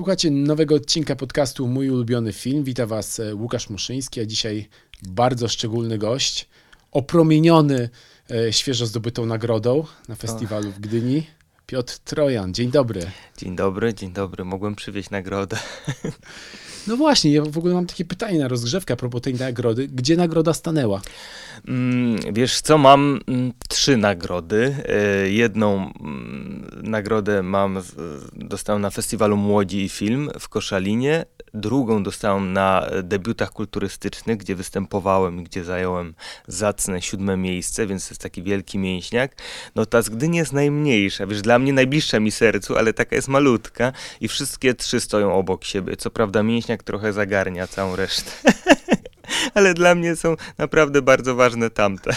[0.00, 2.64] Słuchacie nowego odcinka podcastu Mój ulubiony film.
[2.64, 4.68] Witam Was e, Łukasz Muszyński, a dzisiaj
[5.02, 6.48] bardzo szczególny gość,
[6.92, 7.88] opromieniony
[8.30, 11.26] e, świeżo zdobytą nagrodą na festiwalu w Gdyni.
[11.70, 13.00] Piotr Trojan, dzień dobry.
[13.36, 14.44] Dzień dobry, dzień dobry.
[14.44, 15.56] Mogłem przywieźć nagrodę.
[16.86, 19.88] No właśnie, ja w ogóle mam takie pytanie na rozgrzewkę a propos tej nagrody.
[19.88, 21.00] Gdzie nagroda stanęła?
[21.68, 24.76] Mm, wiesz co, mam mm, trzy nagrody.
[24.88, 27.82] E, jedną mm, nagrodę mam,
[28.34, 31.24] dostałem na festiwalu Młodzi i Film w Koszalinie.
[31.54, 36.14] Drugą dostałem na debiutach kulturystycznych, gdzie występowałem i gdzie zająłem
[36.48, 39.36] zacne siódme miejsce, więc to jest taki wielki mięśniak.
[39.74, 43.28] No ta z Gdyni jest najmniejsza, wiesz, dla mnie najbliższa mi sercu, ale taka jest
[43.28, 45.96] malutka i wszystkie trzy stoją obok siebie.
[45.96, 48.30] Co prawda mięśniak trochę zagarnia całą resztę.
[49.54, 52.14] ale dla mnie są naprawdę bardzo ważne tamte.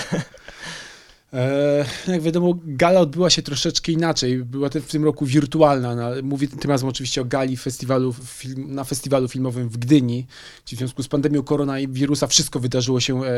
[1.34, 4.44] E, jak wiadomo, gala odbyła się troszeczkę inaczej.
[4.44, 5.96] Była w tym roku wirtualna.
[5.96, 8.16] Na, mówię tym razem oczywiście o gali festiwalu,
[8.58, 10.28] na festiwalu filmowym w Gdyni,
[10.66, 13.32] w związku z pandemią koronawirusa wszystko wydarzyło się e,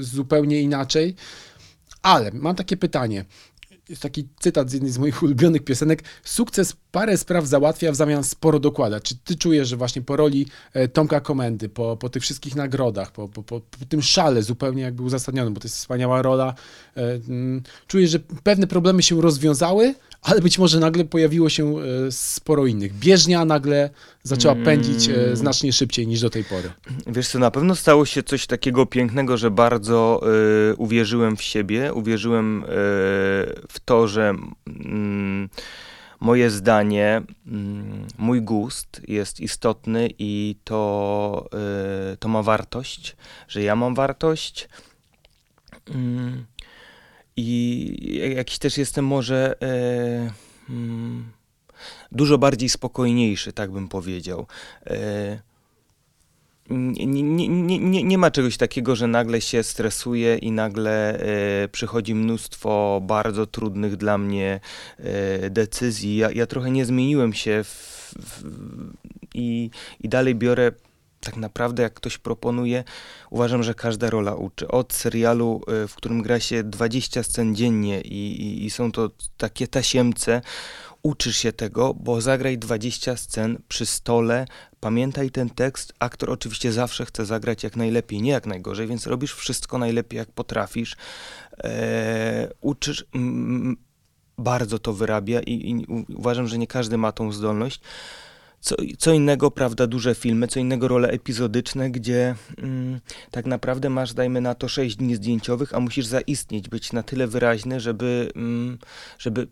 [0.00, 1.14] zupełnie inaczej.
[2.02, 3.24] Ale mam takie pytanie
[3.88, 6.02] jest taki cytat z jednej z moich ulubionych piosenek.
[6.24, 9.00] Sukces parę spraw załatwia, w zamian sporo dokłada.
[9.00, 13.12] Czy ty czujesz, że właśnie po roli e, Tomka Komendy, po, po tych wszystkich nagrodach,
[13.12, 16.54] po, po, po, tym szale zupełnie jakby uzasadnionym, bo to jest wspaniała rola,
[16.96, 21.82] e, mm, czujesz, że pewne problemy się rozwiązały, ale być może nagle pojawiło się e,
[22.10, 22.98] sporo innych.
[22.98, 23.90] Bieżnia nagle
[24.22, 26.70] zaczęła pędzić e, znacznie szybciej niż do tej pory.
[27.06, 30.20] Wiesz co, na pewno stało się coś takiego pięknego, że bardzo
[30.72, 32.66] y, uwierzyłem w siebie, uwierzyłem y,
[33.68, 34.34] w to, że
[34.68, 34.72] y,
[36.20, 37.22] moje zdanie,
[38.18, 41.48] mój gust jest istotny i to,
[42.18, 43.16] to ma wartość,
[43.48, 44.68] że ja mam wartość.
[47.36, 50.32] I jakiś też jestem może e,
[50.66, 51.32] hmm,
[52.12, 54.46] dużo bardziej spokojniejszy, tak bym powiedział.
[54.86, 55.38] E,
[56.70, 57.48] nie, nie,
[57.78, 63.46] nie, nie, ma czegoś takiego, że nagle się stresuję i nagle e, przychodzi mnóstwo bardzo
[63.46, 64.60] trudnych dla mnie
[64.98, 66.16] e, decyzji.
[66.16, 68.44] Ja, ja trochę nie zmieniłem się w, w,
[69.34, 69.70] i,
[70.00, 70.72] i dalej biorę
[71.26, 72.84] tak naprawdę jak ktoś proponuje,
[73.30, 74.68] uważam, że każda rola uczy.
[74.68, 79.10] Od serialu, y, w którym gra się 20 scen dziennie i, i, i są to
[79.36, 80.40] takie tasiemce,
[81.02, 84.46] uczysz się tego, bo zagraj 20 scen przy stole,
[84.80, 85.92] pamiętaj ten tekst.
[85.98, 90.32] Aktor oczywiście zawsze chce zagrać jak najlepiej, nie jak najgorzej, więc robisz wszystko najlepiej, jak
[90.32, 90.96] potrafisz.
[91.58, 93.76] Eee, uczysz, mm,
[94.38, 97.80] bardzo to wyrabia i, i uważam, że nie każdy ma tą zdolność.
[98.66, 103.00] Co, co innego, prawda, duże filmy, co innego role epizodyczne, gdzie mm,
[103.30, 107.26] tak naprawdę masz, dajmy na to, 6 dni zdjęciowych, a musisz zaistnieć, być na tyle
[107.26, 108.78] wyraźny, żeby, mm,
[109.18, 109.46] żeby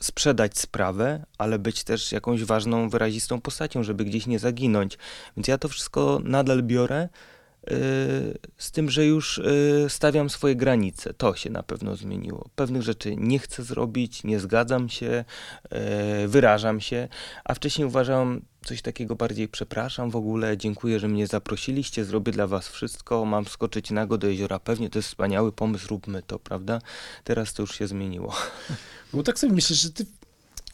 [0.00, 4.98] sprzedać sprawę, ale być też jakąś ważną, wyrazistą postacią, żeby gdzieś nie zaginąć.
[5.36, 7.08] Więc ja to wszystko nadal biorę.
[7.70, 11.14] Y, z tym, że już y, stawiam swoje granice.
[11.14, 12.48] To się na pewno zmieniło.
[12.56, 15.24] Pewnych rzeczy nie chcę zrobić, nie zgadzam się,
[16.24, 17.08] y, wyrażam się,
[17.44, 22.46] a wcześniej uważałem coś takiego bardziej przepraszam w ogóle, dziękuję, że mnie zaprosiliście, zrobię dla
[22.46, 26.80] was wszystko, mam skoczyć nago do jeziora, pewnie to jest wspaniały pomysł, róbmy to, prawda?
[27.24, 28.34] Teraz to już się zmieniło.
[29.14, 30.06] No tak sobie myślę, że ty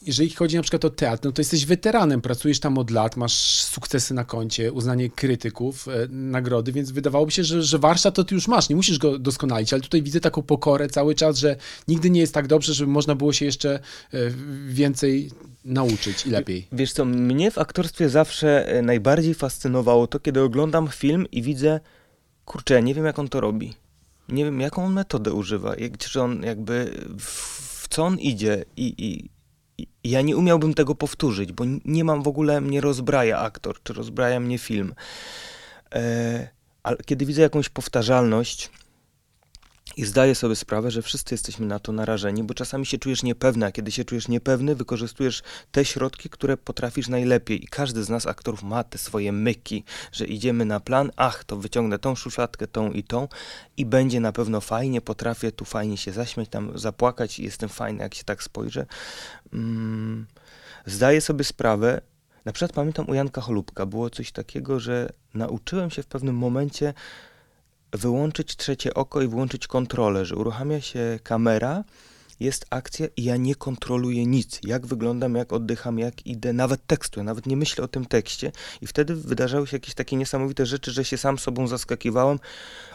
[0.07, 3.63] jeżeli chodzi na przykład o teatr, no to jesteś weteranem, pracujesz tam od lat, masz
[3.63, 8.35] sukcesy na koncie, uznanie krytyków, e, nagrody, więc wydawałoby się, że, że warsztat to ty
[8.35, 11.57] już masz, nie musisz go doskonalić, ale tutaj widzę taką pokorę cały czas, że
[11.89, 14.19] nigdy nie jest tak dobrze, żeby można było się jeszcze e,
[14.69, 15.31] więcej
[15.65, 16.67] nauczyć i lepiej.
[16.73, 21.81] Wiesz co, mnie w aktorstwie zawsze e, najbardziej fascynowało to, kiedy oglądam film i widzę,
[22.45, 23.75] kurczę, nie wiem jak on to robi.
[24.29, 27.25] Nie wiem, jaką on metodę używa, jak, czy on jakby w,
[27.83, 29.31] w co on idzie i, i
[30.05, 34.41] ja nie umiałbym tego powtórzyć, bo nie mam w ogóle, mnie rozbraja aktor, czy rozbraja
[34.41, 34.95] mnie film.
[35.95, 36.49] E,
[36.83, 38.71] ale kiedy widzę jakąś powtarzalność
[39.97, 43.67] i zdaję sobie sprawę, że wszyscy jesteśmy na to narażeni, bo czasami się czujesz niepewny,
[43.67, 45.43] a kiedy się czujesz niepewny, wykorzystujesz
[45.73, 47.65] te środki, które potrafisz najlepiej.
[47.65, 51.57] I każdy z nas, aktorów, ma te swoje myki, że idziemy na plan, ach, to
[51.57, 53.29] wyciągnę tą szufladkę, tą i tą
[53.77, 58.03] i będzie na pewno fajnie, potrafię tu fajnie się zaśmiać, tam zapłakać i jestem fajny,
[58.03, 58.87] jak się tak spojrzę.
[59.53, 60.27] Mm,
[60.87, 62.01] zdaję sobie sprawę,
[62.45, 63.43] na przykład pamiętam u Janka
[63.87, 66.95] było coś takiego, że nauczyłem się w pewnym momencie
[67.93, 71.85] wyłączyć trzecie oko i włączyć kontrolę, że uruchamia się kamera,
[72.41, 74.61] jest akcja i ja nie kontroluję nic.
[74.63, 78.53] Jak wyglądam, jak oddycham, jak idę, nawet tekstu, ja nawet nie myślę o tym tekście.
[78.81, 82.39] I wtedy wydarzały się jakieś takie niesamowite rzeczy, że się sam sobą zaskakiwałem.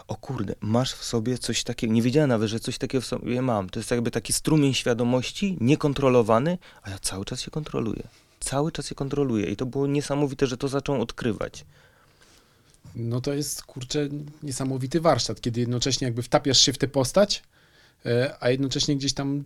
[0.08, 1.92] O kurde, masz w sobie coś takiego.
[1.92, 3.70] Nie wiedziałem nawet, że coś takiego w sobie mam.
[3.70, 8.02] To jest jakby taki strumień świadomości, niekontrolowany, a ja cały czas się kontroluję.
[8.40, 11.64] cały czas je kontroluje i to było niesamowite, że to zaczął odkrywać.
[12.98, 14.08] No to jest, kurczę,
[14.42, 17.42] niesamowity warsztat, kiedy jednocześnie jakby wtapiasz się w tę postać,
[18.06, 19.44] e, a jednocześnie gdzieś tam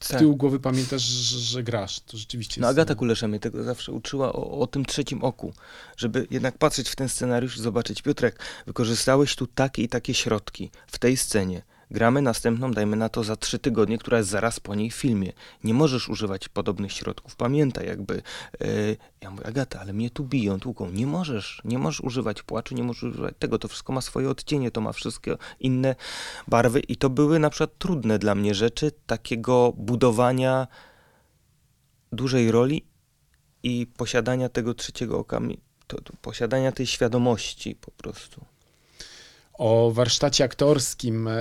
[0.00, 0.18] z Tak.
[0.18, 2.00] tyłu głowy pamiętasz, że, że grasz.
[2.00, 2.78] To rzeczywiście No jest...
[2.78, 5.52] Agata Kulesza mnie tego zawsze uczyła o, o tym trzecim oku,
[5.96, 10.70] żeby jednak patrzeć w ten scenariusz i zobaczyć, Piotrek, wykorzystałeś tu takie i takie środki
[10.86, 11.62] w tej scenie.
[11.90, 15.32] Gramy następną, dajmy na to za trzy tygodnie, która jest zaraz po niej w filmie.
[15.64, 17.36] Nie możesz używać podobnych środków.
[17.36, 18.22] Pamiętaj, jakby.
[18.60, 20.90] Yy, ja mówię, Agata, ale mnie tu biją, tłuką.
[20.90, 23.58] Nie możesz, nie możesz używać płaczu, nie możesz używać tego.
[23.58, 25.94] To wszystko ma swoje odcienie, to ma wszystkie inne
[26.48, 26.80] barwy.
[26.80, 30.66] I to były na przykład trudne dla mnie rzeczy takiego budowania
[32.12, 32.84] dużej roli
[33.62, 35.40] i posiadania tego trzeciego oka,
[35.86, 38.44] to, to, posiadania tej świadomości po prostu.
[39.58, 41.32] O warsztacie aktorskim e,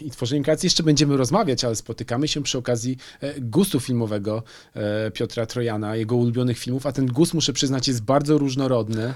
[0.00, 4.42] i tworzeniu kreacji jeszcze będziemy rozmawiać, ale spotykamy się przy okazji e, gustu filmowego
[4.76, 9.14] e, Piotra Trojana, jego ulubionych filmów, a ten gust, muszę przyznać, jest bardzo różnorodny,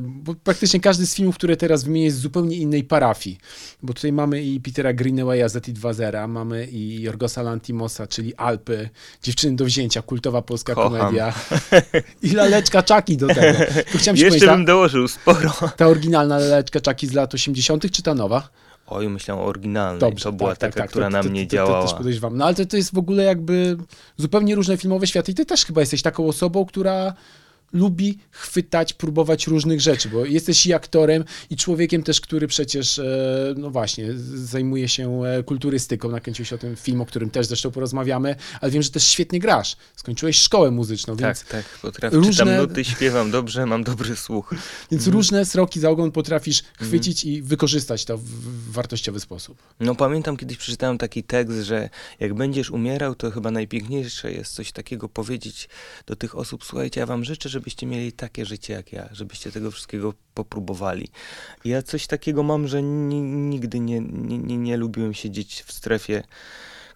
[0.00, 3.38] bo praktycznie każdy z filmów, które teraz wymienię, jest z zupełnie innej parafii,
[3.82, 8.88] bo tutaj mamy i Petera Greenawaya z ET2.0, mamy i Jorgosa Lantimosa, czyli Alpy,
[9.22, 10.98] Dziewczyny do wzięcia, kultowa polska Kocham.
[10.98, 11.34] komedia
[12.22, 13.58] i Laleczka Czaki do tego.
[13.92, 15.52] Tu chciałem się Jeszcze powiedzieć, bym dołożył sporo.
[15.76, 18.48] ta oryginalna Laleczka Czaki z lat 80 czy ta nowa?
[18.86, 20.00] Oj, myślałem o oryginalnej.
[20.00, 20.90] Dobrze, to była tak, tak, taka, tak.
[20.90, 21.80] która To- na to- mnie to- to- działała.
[21.82, 22.36] To też podejrzewam.
[22.36, 23.76] No ale to, to jest w ogóle jakby
[24.16, 27.12] zupełnie różne filmowe światy i ty też chyba jesteś taką osobą, która
[27.74, 33.54] lubi chwytać, próbować różnych rzeczy, bo jesteś i aktorem, i człowiekiem też, który przecież, e,
[33.56, 36.10] no właśnie, zajmuje się e, kulturystyką.
[36.10, 39.76] Nakręciłeś o tym film, o którym też zresztą porozmawiamy, ale wiem, że też świetnie grasz.
[39.96, 42.16] Skończyłeś szkołę muzyczną, Tak, więc, tak, potrafię.
[42.16, 44.54] różne- Czytam nuty, śpiewam dobrze, mam dobry słuch.
[44.90, 48.24] więc różne sroki za ogon potrafisz chwycić i wykorzystać to w,
[48.72, 49.62] wartościowy sposób.
[49.80, 51.88] No pamiętam kiedyś przeczytałem taki tekst, że
[52.20, 55.68] jak będziesz umierał, to chyba najpiękniejsze jest coś takiego powiedzieć
[56.06, 59.70] do tych osób, słuchajcie, ja wam życzę, żebyście mieli takie życie jak ja, żebyście tego
[59.70, 61.08] wszystkiego popróbowali.
[61.64, 66.22] Ja coś takiego mam, że ni- nigdy nie, nie, nie lubiłem siedzieć w strefie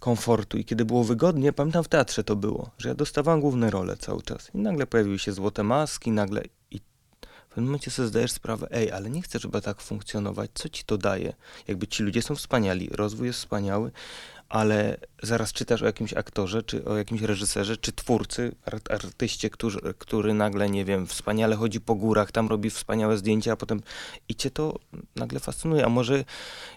[0.01, 3.97] komfortu i kiedy było wygodnie, pamiętam w teatrze to było, że ja dostawałem główne role
[3.97, 6.81] cały czas i nagle pojawiły się złote maski, nagle i
[7.21, 10.85] w pewnym momencie sobie zdajesz sprawę, ej, ale nie chcę, żeby tak funkcjonować, co ci
[10.85, 11.33] to daje?
[11.69, 13.91] Jakby ci ludzie są wspaniali, rozwój jest wspaniały,
[14.49, 19.95] ale zaraz czytasz o jakimś aktorze, czy o jakimś reżyserze, czy twórcy, art, artyście, który,
[19.95, 23.81] który nagle, nie wiem, wspaniale chodzi po górach, tam robi wspaniałe zdjęcia, a potem
[24.29, 24.79] i cię to
[25.17, 25.85] nagle fascynuje.
[25.87, 26.25] A może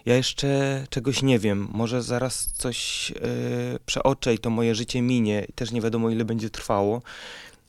[0.06, 3.16] ja jeszcze czegoś nie wiem, może zaraz coś yy,
[3.86, 7.02] przeoczę i to moje życie minie i też nie wiadomo, ile będzie trwało.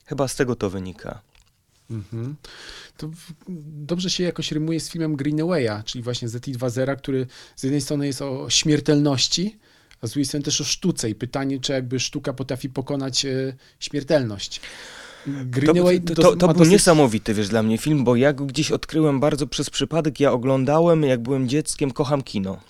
[0.06, 1.20] Chyba z tego to wynika.
[1.90, 2.36] Mhm.
[2.96, 3.10] To
[3.58, 7.26] dobrze się jakoś rymuje z filmem Greenawaya, czyli właśnie z ET2.0, który
[7.56, 9.58] z jednej strony jest o śmiertelności,
[10.04, 13.54] a z drugiej strony też o sztuce i pytanie, czy jakby sztuka potrafi pokonać e,
[13.80, 14.60] śmiertelność.
[15.24, 18.32] To, Greenaway to, to, to ma był dosyć- niesamowity, wiesz, dla mnie film, bo ja
[18.32, 20.20] go gdzieś odkryłem bardzo przez przypadek.
[20.20, 22.60] Ja oglądałem, jak byłem dzieckiem, kocham kino.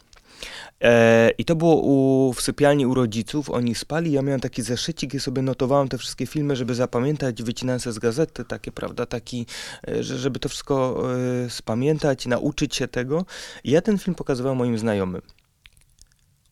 [0.81, 5.15] E, I to było u, w sypialni u rodziców, oni spali, ja miałem taki zeszycik
[5.15, 9.47] i sobie notowałem te wszystkie filmy, żeby zapamiętać, wycinałem z gazety, takie, prawda, taki,
[9.89, 11.05] e, że, żeby to wszystko
[11.47, 13.25] e, spamiętać, nauczyć się tego.
[13.65, 15.23] I ja ten film pokazywałem moim znajomym.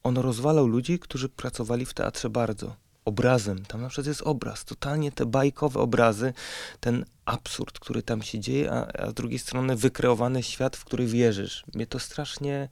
[0.03, 2.77] On rozwalał ludzi, którzy pracowali w teatrze bardzo.
[3.05, 6.33] Obrazem, tam na przykład jest obraz, totalnie te bajkowe obrazy,
[6.81, 11.07] ten absurd, który tam się dzieje, a, a z drugiej strony wykreowany świat, w który
[11.07, 11.65] wierzysz.
[11.75, 12.69] Mnie to strasznie.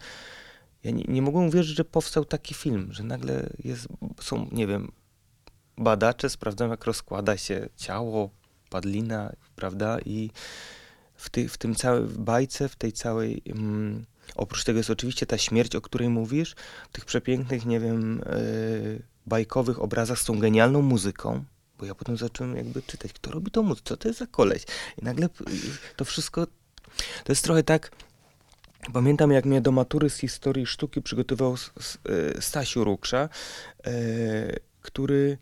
[0.84, 3.88] Ja nie, nie mogłem uwierzyć, że powstał taki film, że nagle jest,
[4.20, 4.92] są, nie wiem,
[5.78, 8.30] badacze, sprawdzają, jak rozkłada się ciało,
[8.70, 9.98] padlina, prawda?
[10.04, 10.30] I
[11.14, 13.42] w, ty, w tym całej bajce, w tej całej.
[13.46, 14.04] Mm,
[14.40, 16.54] oprócz tego jest oczywiście ta śmierć, o której mówisz,
[16.88, 21.44] w tych przepięknych, nie wiem, yy, bajkowych obrazach z tą genialną muzyką.
[21.78, 24.62] Bo ja potem zacząłem jakby czytać, kto robi tą muzykę, co to jest za koleś.
[25.02, 25.28] I nagle
[25.96, 26.46] to wszystko,
[27.24, 27.90] to jest trochę tak,
[28.92, 33.28] Pamiętam, jak mnie do matury z historii sztuki przygotował e, Stasiu Ruksza,
[33.84, 33.92] e,
[34.80, 35.38] który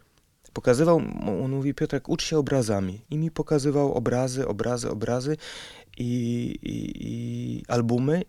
[0.52, 0.96] pokazywał,
[1.44, 3.00] on mówi, Piotrek, ucz się obrazami.
[3.10, 5.36] I mi pokazywał obrazy, obrazy, obrazy
[5.98, 6.04] i,
[6.62, 8.22] i, i albumy.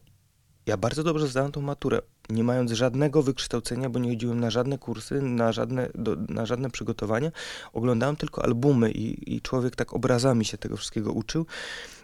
[0.70, 4.78] Ja bardzo dobrze zdałem tą maturę, nie mając żadnego wykształcenia, bo nie chodziłem na żadne
[4.78, 7.32] kursy, na żadne, do, na żadne przygotowania.
[7.74, 11.46] Oglądałem tylko albumy i, i człowiek tak obrazami się tego wszystkiego uczył.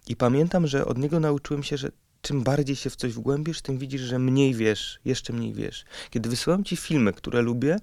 [0.07, 1.91] I pamiętam, że od niego nauczyłem się, że
[2.21, 5.85] czym bardziej się w coś wgłębisz, tym widzisz, że mniej wiesz, jeszcze mniej wiesz.
[6.09, 7.77] Kiedy wysyłam ci filmy, które lubię,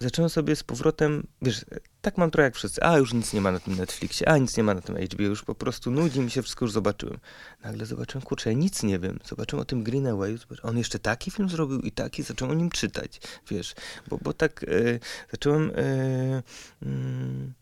[0.00, 1.64] zacząłem sobie z powrotem, wiesz,
[2.00, 4.56] tak mam trochę jak wszyscy, a już nic nie ma na tym Netflixie, a nic
[4.56, 7.18] nie ma na tym HBO, już po prostu nudzi mi się, wszystko już zobaczyłem.
[7.64, 11.48] Nagle zobaczyłem, kurczę, ja nic nie wiem, zobaczyłem o tym Greenaway, on jeszcze taki film
[11.48, 13.74] zrobił i taki, zacząłem o nim czytać, wiesz,
[14.08, 14.66] bo, bo tak e,
[15.30, 16.42] zacząłem, e,
[16.82, 17.52] mm,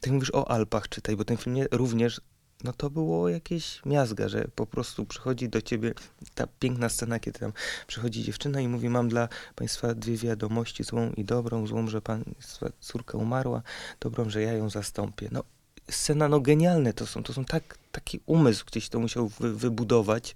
[0.00, 2.20] tak mówisz o Alpach czytaj, bo ten film nie, również
[2.64, 5.94] no to było jakieś miazga, że po prostu przychodzi do ciebie
[6.34, 7.52] ta piękna scena, kiedy tam
[7.86, 12.66] przychodzi dziewczyna i mówi, mam dla państwa dwie wiadomości, złą i dobrą, złą, że państwa
[12.80, 13.62] córka umarła,
[14.00, 15.28] dobrą, że ja ją zastąpię.
[15.32, 15.44] No,
[15.90, 20.34] scena, no genialne to są, to są tak, taki umysł gdzieś to musiał wy, wybudować.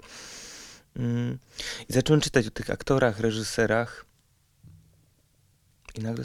[0.96, 1.38] Mm.
[1.88, 4.06] I zacząłem czytać o tych aktorach, reżyserach,
[5.94, 6.24] i nagle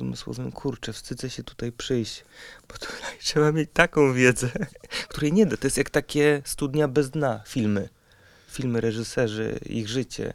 [0.00, 2.24] umysłowym, kurczę, wstydzę się tutaj przyjść,
[2.68, 4.50] bo tutaj trzeba mieć taką wiedzę,
[5.08, 5.56] której nie da.
[5.56, 7.88] To jest jak takie studnia bez dna, filmy.
[8.48, 10.34] Filmy, reżyserzy, ich życie.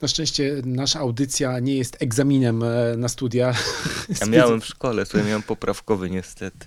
[0.00, 3.54] Na szczęście nasza audycja nie jest egzaminem e, na studia.
[4.20, 6.66] Ja miałem w szkole, słuchaj, miałem poprawkowy niestety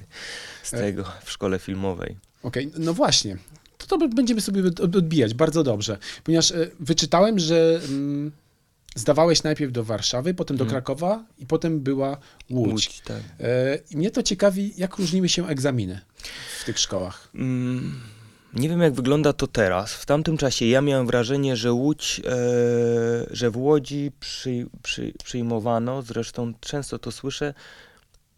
[0.64, 0.78] z e.
[0.78, 2.18] tego, w szkole filmowej.
[2.44, 3.38] Okej, okay, no właśnie.
[3.78, 8.32] To, to będziemy sobie odbijać bardzo dobrze, ponieważ e, wyczytałem, że mm,
[8.96, 10.72] zdawałeś najpierw do Warszawy, potem do mhm.
[10.72, 12.18] Krakowa i potem była
[12.50, 12.72] Łódź.
[12.72, 13.22] Łódź tak.
[13.40, 16.02] e, I mnie to ciekawi, jak różniły się egzaminy
[16.60, 17.30] w tych szkołach.
[17.36, 18.02] Mm,
[18.54, 19.94] nie wiem, jak wygląda to teraz.
[19.94, 22.32] W tamtym czasie ja miałem wrażenie, że Łódź, e,
[23.32, 27.54] że w Łodzi przy, przy, przyjmowano, zresztą często to słyszę,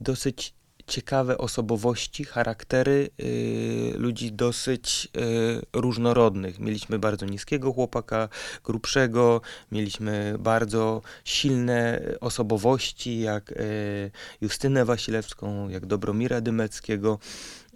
[0.01, 0.53] dosyć
[0.87, 6.59] ciekawe osobowości, charaktery y, ludzi dosyć y, różnorodnych.
[6.59, 8.29] Mieliśmy bardzo niskiego chłopaka,
[8.63, 14.11] grubszego, mieliśmy bardzo silne osobowości, jak y,
[14.41, 17.19] Justynę Wasilewską, jak Dobromira Dymeckiego.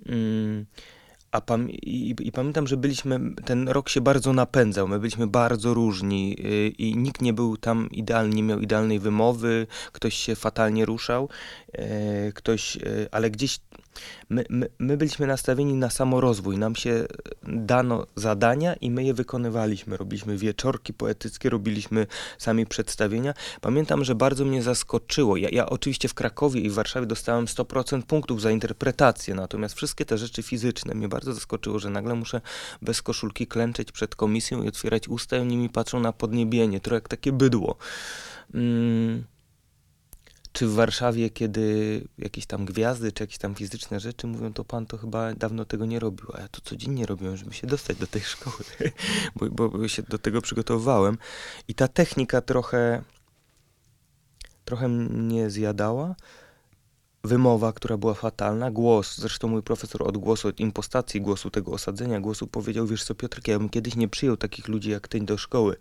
[0.05, 0.65] Mm,
[1.31, 5.73] a pam i, i, pamiętam, że byliśmy, ten rok się bardzo napędzał, my byliśmy bardzo
[5.73, 10.85] różni yy, i nikt nie był tam idealny, nie miał idealnej wymowy, ktoś się fatalnie
[10.85, 11.29] ruszał,
[11.73, 11.83] yy,
[12.33, 13.59] ktoś, yy, ale gdzieś
[14.29, 16.57] My, my, my, byliśmy nastawieni na samorozwój.
[16.57, 17.05] Nam się
[17.43, 19.97] dano zadania i my je wykonywaliśmy.
[19.97, 23.33] Robiliśmy wieczorki poetyckie, robiliśmy sami przedstawienia.
[23.61, 25.37] Pamiętam, że bardzo mnie zaskoczyło.
[25.37, 30.05] Ja, ja oczywiście w Krakowie i w Warszawie dostałem 100% punktów za interpretację, natomiast wszystkie
[30.05, 32.41] te rzeczy fizyczne mnie bardzo zaskoczyło, że nagle muszę
[32.81, 36.95] bez koszulki klęczeć przed komisją i otwierać usta i oni mi patrzą na podniebienie, trochę
[36.95, 37.75] jak takie bydło.
[38.53, 39.23] Mm
[40.53, 44.85] czy w Warszawie, kiedy jakieś tam gwiazdy, czy jakieś tam fizyczne rzeczy mówią, to pan
[44.85, 48.07] to chyba dawno tego nie robił, a ja to codziennie robiłem, żeby się dostać do
[48.07, 48.55] tej szkoły,
[49.35, 51.17] bo, bo, się do tego przygotowywałem.
[51.67, 53.03] I ta technika trochę,
[54.65, 56.15] trochę mnie zjadała.
[57.23, 62.19] Wymowa, która była fatalna, głos, zresztą mój profesor od głosu, od impostacji głosu, tego osadzenia
[62.19, 65.37] głosu powiedział, wiesz co Piotrek, ja bym kiedyś nie przyjął takich ludzi jak ty do
[65.37, 65.75] szkoły,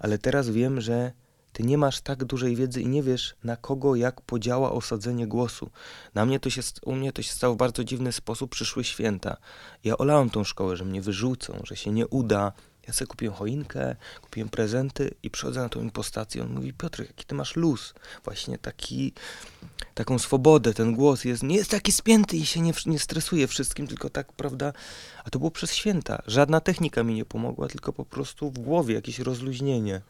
[0.00, 1.12] ale teraz wiem, że
[1.54, 5.70] ty nie masz tak dużej wiedzy i nie wiesz, na kogo jak podziała osadzenie głosu.
[6.14, 8.50] Na mnie to się, u mnie to się stało w bardzo dziwny sposób.
[8.50, 9.36] Przyszły święta.
[9.84, 12.52] Ja olałem tą szkołę, że mnie wyrzucą, że się nie uda,
[12.86, 16.42] ja sobie kupiłem choinkę, kupiłem prezenty i przychodzę na tą impostację.
[16.42, 17.94] On mówi, Piotr, jaki ty masz luz.
[18.24, 19.12] Właśnie taki,
[19.94, 23.86] taką swobodę, ten głos jest, nie jest taki spięty i się nie, nie stresuje wszystkim,
[23.86, 24.72] tylko tak, prawda?
[25.24, 26.22] A to było przez święta.
[26.26, 30.00] Żadna technika mi nie pomogła, tylko po prostu w głowie jakieś rozluźnienie.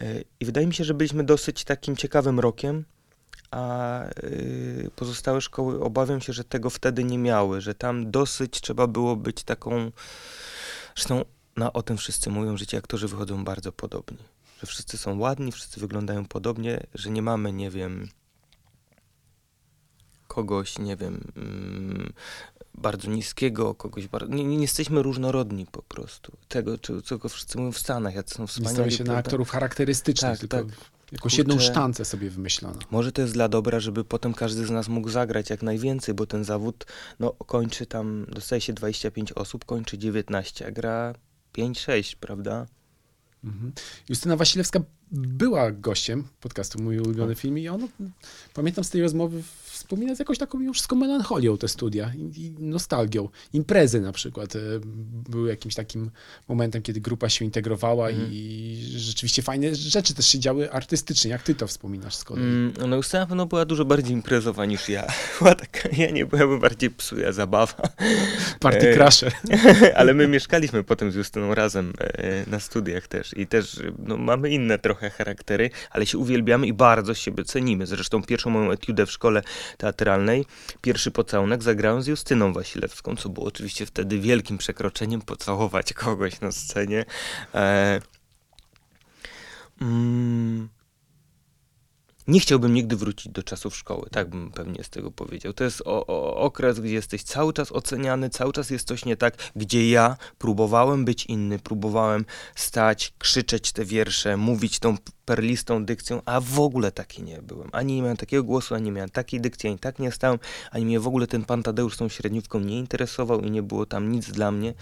[0.00, 2.84] E, I wydaje mi się, że byliśmy dosyć takim ciekawym rokiem,
[3.50, 8.86] a y, pozostałe szkoły obawiam się, że tego wtedy nie miały, że tam dosyć trzeba
[8.86, 9.92] było być taką.
[10.94, 11.24] Zresztą
[11.56, 14.18] no, o tym wszyscy mówią, że ci aktorzy wychodzą bardzo podobni.
[14.60, 18.08] Że wszyscy są ładni, wszyscy wyglądają podobnie, że nie mamy, nie wiem,
[20.36, 22.12] kogoś, nie wiem, mm,
[22.74, 24.34] bardzo niskiego, kogoś bardzo...
[24.34, 26.32] Nie, nie, jesteśmy różnorodni po prostu.
[26.48, 28.84] Tego, czego wszyscy mówią w Stanach, jak są wspaniali.
[28.84, 30.66] Nie się na aktorów charakterystycznych, tak, tylko tak.
[31.12, 32.78] jakąś Kurczę, jedną sztancę sobie wymyślono.
[32.90, 36.26] Może to jest dla dobra, żeby potem każdy z nas mógł zagrać jak najwięcej, bo
[36.26, 36.86] ten zawód,
[37.20, 41.14] no, kończy tam, dostaje się 25 osób, kończy 19, a gra
[41.58, 42.66] 5-6, prawda?
[43.44, 43.72] Mhm.
[44.08, 44.80] Justyna Wasilewska
[45.12, 47.42] była gościem podcastu Mój ulubiony tak.
[47.42, 47.88] film i on,
[48.54, 49.42] pamiętam z tej rozmowy
[49.76, 53.28] wspomina z jakąś taką już melancholią te studia i, nostalgią.
[53.52, 54.58] Imprezy na przykład e,
[55.30, 56.10] były jakimś takim
[56.48, 58.28] momentem, kiedy grupa się integrowała mm.
[58.32, 61.30] i rzeczywiście fajne rzeczy też się działy artystycznie.
[61.30, 62.44] Jak ty to wspominasz z kolei?
[62.44, 65.06] Mm, no Justyna na pewno była dużo bardziej imprezowa niż ja.
[65.38, 67.74] Była taka, ja nie byłem bardziej psuja zabawa.
[68.60, 69.32] Party crasher.
[69.96, 74.50] Ale my mieszkaliśmy potem z Justyną razem e, na studiach też i też no, mamy
[74.50, 77.86] inne trochę charaktery, ale się uwielbiamy i bardzo siebie cenimy.
[77.86, 79.42] Zresztą pierwszą moją etiudę w szkole
[79.76, 80.44] teatralnej.
[80.80, 86.52] Pierwszy pocałunek zagrałem z Justyną Wasilewską, co było oczywiście wtedy wielkim przekroczeniem pocałować kogoś na
[86.52, 87.04] scenie.
[87.54, 88.00] E,
[89.80, 90.68] mm,
[92.28, 95.52] nie chciałbym nigdy wrócić do czasów szkoły, tak bym pewnie z tego powiedział.
[95.52, 99.16] To jest o, o, okres, gdzie jesteś cały czas oceniany, cały czas jest coś nie
[99.16, 106.22] tak, gdzie ja próbowałem być inny, próbowałem stać, krzyczeć te wiersze, mówić tą perlistą dykcją,
[106.24, 107.68] a w ogóle taki nie byłem.
[107.72, 110.38] Ani nie miałem takiego głosu, ani nie miałem takiej dykcji, ani tak nie stałem,
[110.70, 114.12] ani mnie w ogóle ten pan Tadeusz tą średniówką nie interesował i nie było tam
[114.12, 114.74] nic dla mnie.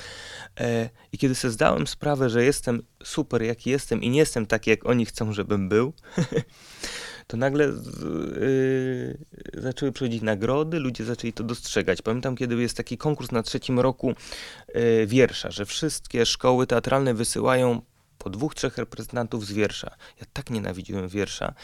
[0.61, 4.71] E, I kiedy sobie zdałem sprawę, że jestem super, jaki jestem i nie jestem taki,
[4.71, 5.93] jak oni chcą, żebym był,
[7.27, 9.19] to nagle yy,
[9.55, 12.03] zaczęły przychodzić nagrody, ludzie zaczęli to dostrzegać.
[12.03, 14.15] Pamiętam, kiedy jest taki konkurs na trzecim roku
[14.75, 17.83] yy, wiersza, że wszystkie szkoły teatralne wysyłają
[18.19, 19.91] po dwóch, trzech reprezentantów z wiersza.
[20.21, 21.55] Ja tak nienawidziłem wiersza,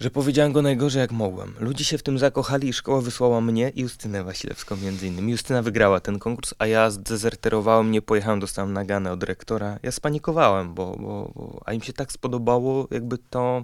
[0.00, 1.54] że powiedziałem go najgorzej jak mogłem.
[1.60, 5.32] Ludzie się w tym zakochali i szkoła wysłała mnie i Justynę Wasilewską między innymi.
[5.32, 9.78] Justyna wygrała ten konkurs, a ja zdezerterowałem, nie pojechałem, dostałem naganę od rektora.
[9.82, 13.62] Ja spanikowałem, bo, bo, bo a im się tak spodobało jakby to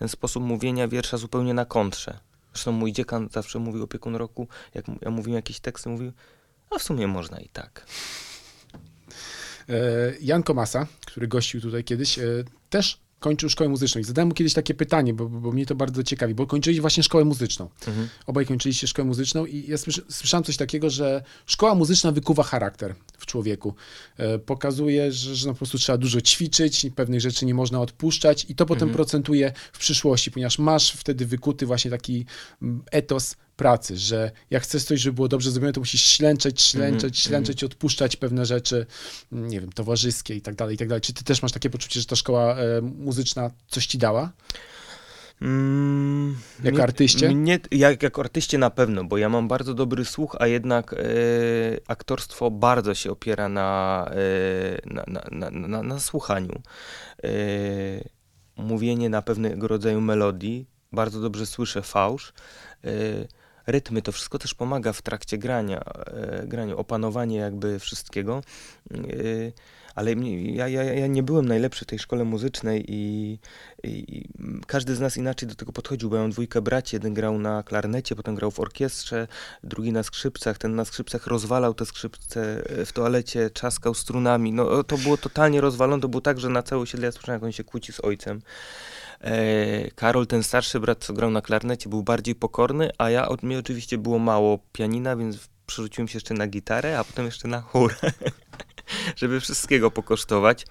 [0.00, 2.18] ten sposób mówienia wiersza zupełnie na kontrze.
[2.52, 6.12] Zresztą mój dziekan zawsze mówił opiekun roku, jak ja mówiłem jakieś teksty, mówił,
[6.70, 7.86] a w sumie można i tak.
[9.68, 9.74] E,
[10.20, 12.22] Jan Komasa, który gościł tutaj kiedyś, e,
[12.70, 14.00] też kończył szkołę muzyczną.
[14.00, 17.02] I zadałem mu kiedyś takie pytanie, bo, bo mnie to bardzo ciekawi, bo kończyli właśnie
[17.02, 17.68] szkołę muzyczną.
[17.86, 18.08] Mhm.
[18.26, 19.76] Obaj kończyliście szkołę muzyczną i ja
[20.10, 23.74] słyszałem coś takiego, że szkoła muzyczna wykuwa charakter w człowieku.
[24.16, 28.46] E, pokazuje, że, że no po prostu trzeba dużo ćwiczyć, pewnych rzeczy nie można odpuszczać
[28.48, 28.96] i to potem mhm.
[28.96, 32.26] procentuje w przyszłości, ponieważ masz wtedy wykuty właśnie taki
[32.62, 37.02] mm, etos pracy, że jak chcesz coś, żeby było dobrze zrobione, to musisz ślęczeć, ślęczeć,
[37.04, 37.72] mm, ślęczeć, mm.
[37.72, 38.86] odpuszczać pewne rzeczy,
[39.32, 41.00] nie wiem, towarzyskie i tak dalej, i tak dalej.
[41.00, 44.32] Czy ty też masz takie poczucie, że ta szkoła e, muzyczna coś ci dała?
[45.42, 47.28] Mm, jako mnie, artyście?
[47.28, 50.96] Mnie, jak, jako artyście na pewno, bo ja mam bardzo dobry słuch, a jednak e,
[51.86, 56.62] aktorstwo bardzo się opiera na, e, na, na, na, na, na, słuchaniu.
[57.24, 57.30] E,
[58.56, 62.32] mówienie na pewnego rodzaju melodii, bardzo dobrze słyszę fałsz.
[62.84, 62.90] E,
[63.70, 68.42] rytmy, to wszystko też pomaga w trakcie grania, e, graniu, opanowanie jakby wszystkiego.
[68.94, 68.96] E,
[69.94, 73.38] ale ja, ja, ja nie byłem najlepszy w tej szkole muzycznej i,
[73.84, 74.28] i,
[74.66, 77.62] każdy z nas inaczej do tego podchodził, bo ja mam dwójkę braci, jeden grał na
[77.62, 79.28] klarnecie, potem grał w orkiestrze,
[79.64, 84.98] drugi na skrzypcach, ten na skrzypcach rozwalał te skrzypce w toalecie, czaskał strunami, no to
[84.98, 87.64] było totalnie rozwalone, to było tak, że na całe osiedle ja słyszałem, jak on się
[87.64, 88.40] kłóci z ojcem.
[89.20, 93.42] E, Karol, ten starszy brat, co grał na klarnecie, był bardziej pokorny, a ja, od
[93.42, 97.60] mnie oczywiście było mało pianina, więc przerzuciłem się jeszcze na gitarę, a potem jeszcze na
[97.60, 97.94] chór,
[99.16, 100.66] żeby wszystkiego pokosztować.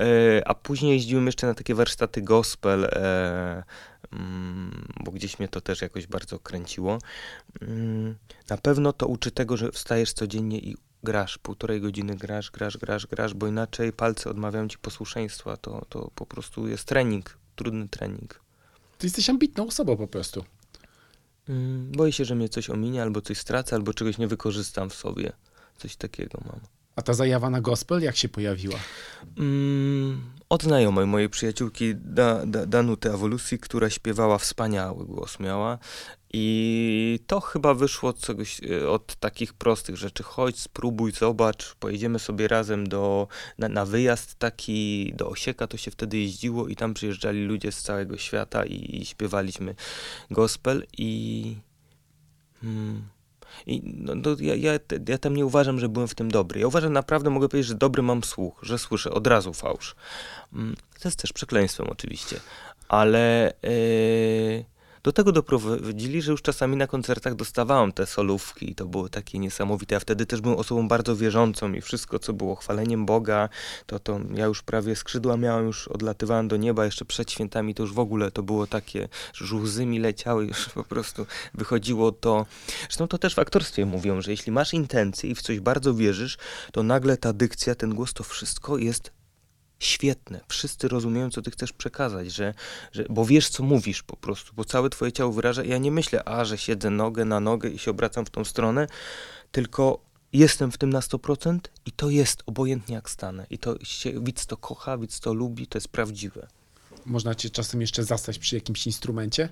[0.00, 3.62] E, a później jeździłem jeszcze na takie warsztaty gospel, e,
[4.12, 6.98] mm, bo gdzieś mnie to też jakoś bardzo kręciło.
[7.62, 8.16] Mm,
[8.50, 13.06] na pewno to uczy tego, że wstajesz codziennie i grasz, półtorej godziny grasz, grasz, grasz,
[13.06, 15.56] grasz, bo inaczej palce odmawiają ci posłuszeństwa.
[15.56, 18.40] To, to po prostu jest trening trudny trening.
[18.98, 20.44] Ty jesteś ambitną osobą po prostu.
[21.90, 25.32] Boję się, że mnie coś ominie, albo coś stracę, albo czegoś nie wykorzystam w sobie.
[25.78, 26.60] Coś takiego mam.
[26.96, 28.78] A ta zajawa na gospel jak się pojawiła?
[29.38, 35.78] Mm, od znajomej mojej przyjaciółki da, da, Danuty Awolucji, która śpiewała wspaniały głos miała
[36.32, 40.22] i to chyba wyszło od, czegoś, e, od takich prostych rzeczy.
[40.22, 45.90] Chodź, spróbuj, zobacz, pojedziemy sobie razem do, na, na, wyjazd taki do Osieka, to się
[45.90, 49.74] wtedy jeździło i tam przyjeżdżali ludzie z całego świata i, i śpiewaliśmy
[50.30, 51.56] gospel i...
[52.60, 53.08] Hmm,
[53.66, 54.72] i no, no, ja, ja,
[55.08, 56.60] ja tam nie uważam, że byłem w tym dobry.
[56.60, 59.94] Ja uważam, naprawdę mogę powiedzieć, że dobry mam słuch, że słyszę od razu fałsz.
[60.52, 62.40] Mm, to jest też przekleństwem oczywiście,
[62.88, 63.52] ale...
[63.62, 64.71] Yy,
[65.02, 69.38] do tego doprowadzili, że już czasami na koncertach dostawałem te solówki i to było takie
[69.38, 69.94] niesamowite.
[69.94, 73.48] Ja wtedy też byłem osobą bardzo wierzącą i wszystko, co było chwaleniem Boga,
[73.86, 77.82] to, to ja już prawie skrzydła miałem, już odlatywałem do nieba, jeszcze przed świętami to
[77.82, 82.46] już w ogóle to było takie, że łzy mi leciały, już po prostu wychodziło to.
[82.82, 86.38] Zresztą to też w aktorstwie mówią, że jeśli masz intencje i w coś bardzo wierzysz,
[86.72, 89.21] to nagle ta dykcja, ten głos, to wszystko jest
[89.84, 90.40] świetne.
[90.48, 92.54] Wszyscy rozumieją, co ty chcesz przekazać, że,
[92.92, 95.64] że, bo wiesz, co mówisz po prostu, bo całe twoje ciało wyraża.
[95.64, 98.86] Ja nie myślę, a, że siedzę nogę na nogę i się obracam w tą stronę,
[99.52, 99.98] tylko
[100.32, 103.46] jestem w tym na 100% i to jest obojętnie jak stanę.
[103.50, 106.48] I to się, widz to kocha, widz to lubi, to jest prawdziwe.
[107.06, 109.48] Można cię czasem jeszcze zastać przy jakimś instrumencie?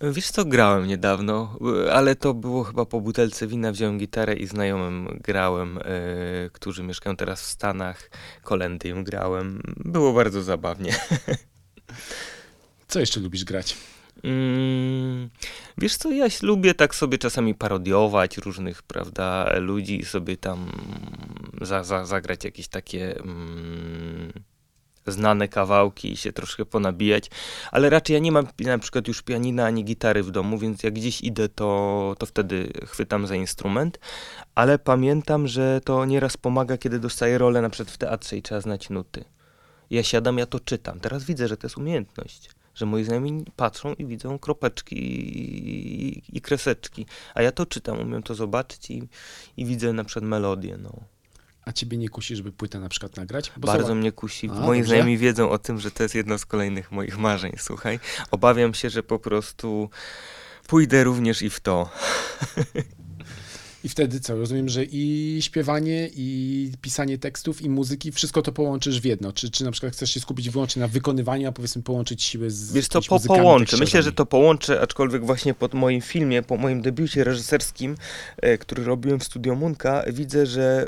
[0.00, 1.58] Wiesz co, grałem niedawno,
[1.92, 7.16] ale to było chyba po butelce wina, wziąłem gitarę i znajomym grałem, yy, którzy mieszkają
[7.16, 8.10] teraz w Stanach,
[8.42, 9.62] kolendy im grałem.
[9.76, 10.94] Było bardzo zabawnie.
[12.88, 13.76] Co jeszcze lubisz grać?
[14.24, 15.30] Mm,
[15.78, 20.72] wiesz co, ja lubię tak sobie czasami parodiować różnych, prawda, ludzi i sobie tam
[21.60, 23.20] za, za, zagrać jakieś takie...
[23.20, 24.32] Mm,
[25.06, 27.30] znane kawałki i się troszkę ponabijać,
[27.72, 30.94] ale raczej ja nie mam na przykład już pianina ani gitary w domu, więc jak
[30.94, 33.98] gdzieś idę, to, to wtedy chwytam za instrument,
[34.54, 38.60] ale pamiętam, że to nieraz pomaga, kiedy dostaję rolę na przykład w teatrze i trzeba
[38.60, 39.24] znać nuty.
[39.90, 41.00] Ja siadam, ja to czytam.
[41.00, 46.40] Teraz widzę, że to jest umiejętność że moi znajomi patrzą i widzą kropeczki i, i,
[46.40, 49.08] kreseczki, a ja to czytam, umiem to zobaczyć i,
[49.56, 50.76] i widzę na przykład melodię.
[50.76, 50.92] No.
[51.64, 53.52] A ciebie nie kusi, żeby płytę na przykład nagrać?
[53.56, 54.50] Bo Bardzo mnie kusi.
[54.50, 54.88] A, Moi dobrze.
[54.88, 58.00] znajomi wiedzą o tym, że to jest jedno z kolejnych moich marzeń, słuchaj.
[58.30, 59.90] Obawiam się, że po prostu
[60.66, 61.90] pójdę również i w to.
[63.84, 64.36] I wtedy co?
[64.36, 69.32] Rozumiem, że i śpiewanie, i pisanie tekstów, i muzyki, wszystko to połączysz w jedno.
[69.32, 72.72] Czy, czy na przykład chcesz się skupić wyłącznie na wykonywaniu, a powiedzmy połączyć siły z
[72.72, 73.76] Wiesz co, po, połączę.
[73.76, 77.96] Myślę, że to połączę, aczkolwiek właśnie pod moim filmie, po moim debiucie reżyserskim,
[78.36, 80.86] e, który robiłem w Studio Munka, widzę, że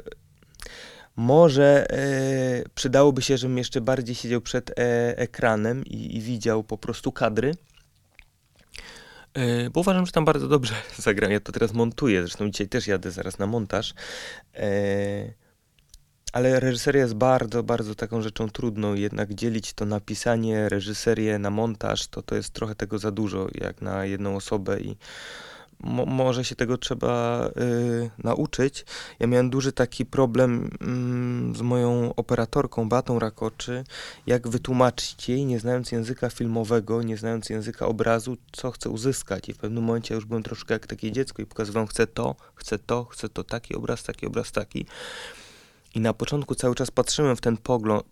[1.17, 4.75] może e, przydałoby się, żebym jeszcze bardziej siedział przed e,
[5.19, 7.55] ekranem i, i, widział po prostu kadry.
[9.35, 11.33] E, bo uważam, że tam bardzo dobrze zagram.
[11.33, 13.95] Ja to teraz montuję, zresztą dzisiaj też jadę zaraz na montaż.
[14.55, 15.33] E,
[16.33, 18.95] ale reżyseria jest bardzo, bardzo taką rzeczą trudną.
[18.95, 23.49] Jednak dzielić to na pisanie, reżyserię, na montaż, to to jest trochę tego za dużo,
[23.55, 24.97] jak na jedną osobę i
[25.83, 28.85] mo może się tego trzeba y, nauczyć.
[29.21, 33.85] Ja miałem duży taki problem mm, z moją operatorką Batą Rakoczy,
[34.27, 39.49] jak wytłumaczyć jej, nie znając języka filmowego, nie znając języka obrazu, co chcę uzyskać.
[39.49, 42.79] I w pewnym momencie już byłem troszkę jak takie dziecko i pokazywałem, chcę to, chcę
[42.79, 44.87] to, chcę to, taki obraz, taki obraz, taki.
[45.95, 47.57] I na początku cały czas patrzyłem w ten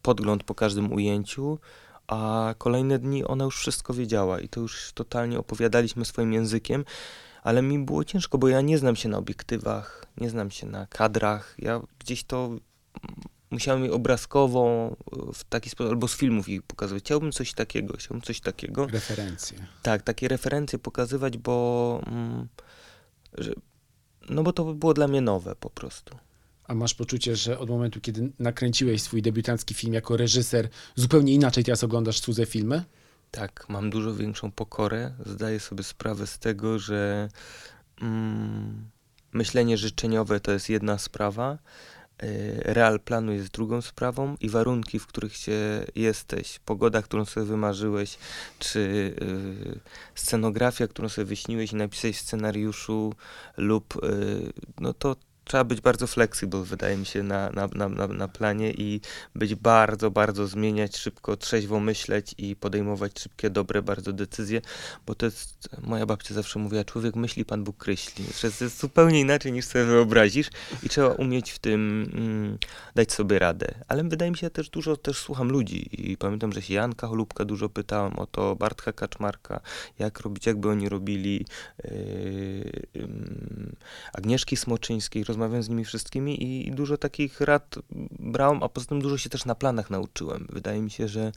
[0.02, 1.58] podgląd po każdym ujęciu,
[2.06, 6.84] a kolejne dni ona już wszystko wiedziała i to już totalnie opowiadaliśmy swoim językiem
[7.42, 10.86] ale mi było ciężko, bo ja nie znam się na obiektywach, nie znam się na
[10.86, 11.54] kadrach.
[11.58, 12.50] Ja gdzieś to
[13.50, 17.02] musiałem je obrazkowo e, w taki sposób, albo z filmów ich pokazywać.
[17.02, 18.86] Chciałbym coś takiego, chciałbym coś takiego.
[18.86, 19.66] Referencje.
[19.82, 22.48] Tak, takie referencje pokazywać, bo mm,
[23.38, 23.52] że,
[24.30, 26.16] no bo to było dla mnie nowe po prostu.
[26.64, 31.64] A masz poczucie, że od momentu, kiedy nakręciłeś swój debiutancki film jako reżyser, zupełnie inaczej
[31.64, 32.84] teraz oglądasz cudze filmy?
[33.30, 35.12] Tak, mam dużo większą pokorę.
[35.26, 37.28] Zdaję sobie sprawę z tego, że
[38.02, 38.90] mm,
[39.32, 41.58] myślenie życzeniowe to jest jedna sprawa,
[42.22, 47.46] y, real planu jest drugą sprawą i warunki, w których się jesteś, pogoda, którą sobie
[47.46, 48.18] wymarzyłeś,
[48.58, 48.80] czy
[49.22, 49.80] y,
[50.14, 53.14] scenografia, którą sobie wyśniłeś i napisałeś w scenariuszu
[53.56, 55.16] lub y, no to
[55.50, 59.00] trzeba być bardzo flexible, wydaje mi się, na, na, na, na planie i
[59.34, 64.60] być bardzo, bardzo zmieniać, szybko, trzeźwo myśleć i podejmować szybkie, dobre bardzo decyzje,
[65.06, 68.24] bo to jest, moja babcia zawsze mówiła, człowiek myśli, Pan Bóg kreśli.
[68.40, 70.50] To jest zupełnie inaczej niż sobie wyobrazisz
[70.82, 72.58] i trzeba umieć w tym mm,
[72.94, 73.74] dać sobie radę.
[73.88, 77.44] Ale wydaje mi się, też dużo też słucham ludzi i pamiętam, że się Janka Holubka
[77.44, 79.60] dużo pytałam o to, Bartka Kaczmarka,
[79.98, 81.46] jak robić, jakby oni robili,
[81.84, 81.90] yy,
[82.94, 83.08] yy,
[84.12, 87.78] Agnieszki Smoczyńskiej, rozmawiam z nimi wszystkimi i, dużo takich rad
[88.18, 90.46] brałem, a poza tym dużo się też na planach nauczyłem.
[90.52, 91.32] Wydaje mi się, że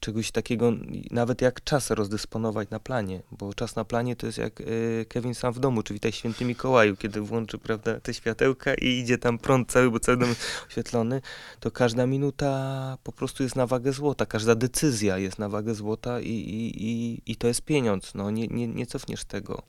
[0.00, 0.72] czegoś takiego,
[1.10, 5.34] nawet jak czas rozdysponować na planie, bo czas na planie to jest jak y, Kevin
[5.34, 9.38] sam w domu, czy witaj święty Mikołaju, kiedy włączy, prawda, te światełka i idzie tam
[9.38, 10.34] prąd cały, bo cały dom
[10.68, 11.20] oświetlony,
[11.60, 16.20] to każda minuta po prostu jest na wagę złota, każda decyzja jest na wagę złota
[16.20, 19.62] i, i, i, i to jest pieniądz, no nie, nie, nie cofniesz tego.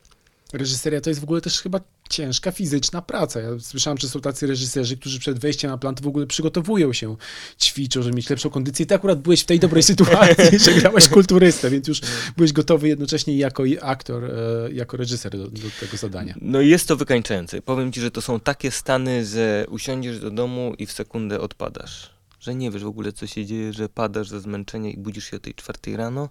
[0.54, 3.40] Reżyseria to jest w ogóle też chyba ciężka fizyczna praca.
[3.40, 7.16] Ja słyszałem, że są tacy reżyserzy, którzy przed wejściem na plan w ogóle przygotowują się,
[7.62, 8.86] ćwiczą, żeby mieć lepszą kondycję.
[8.86, 12.02] Ty akurat byłeś w tej dobrej sytuacji, że grałeś kulturystę, więc już
[12.38, 14.30] byłeś gotowy jednocześnie jako aktor, e,
[14.72, 16.36] jako reżyser do, do, tego zadania.
[16.42, 17.62] No jest to wykańczające.
[17.62, 22.10] Powiem ci, że to są takie stany, że usiądziesz do domu i w sekundę odpadasz.
[22.40, 25.38] Że nie wiesz w ogóle, co się dzieje, że padasz ze zmęczenia i budzisz się
[25.38, 26.30] o tej czwartej rano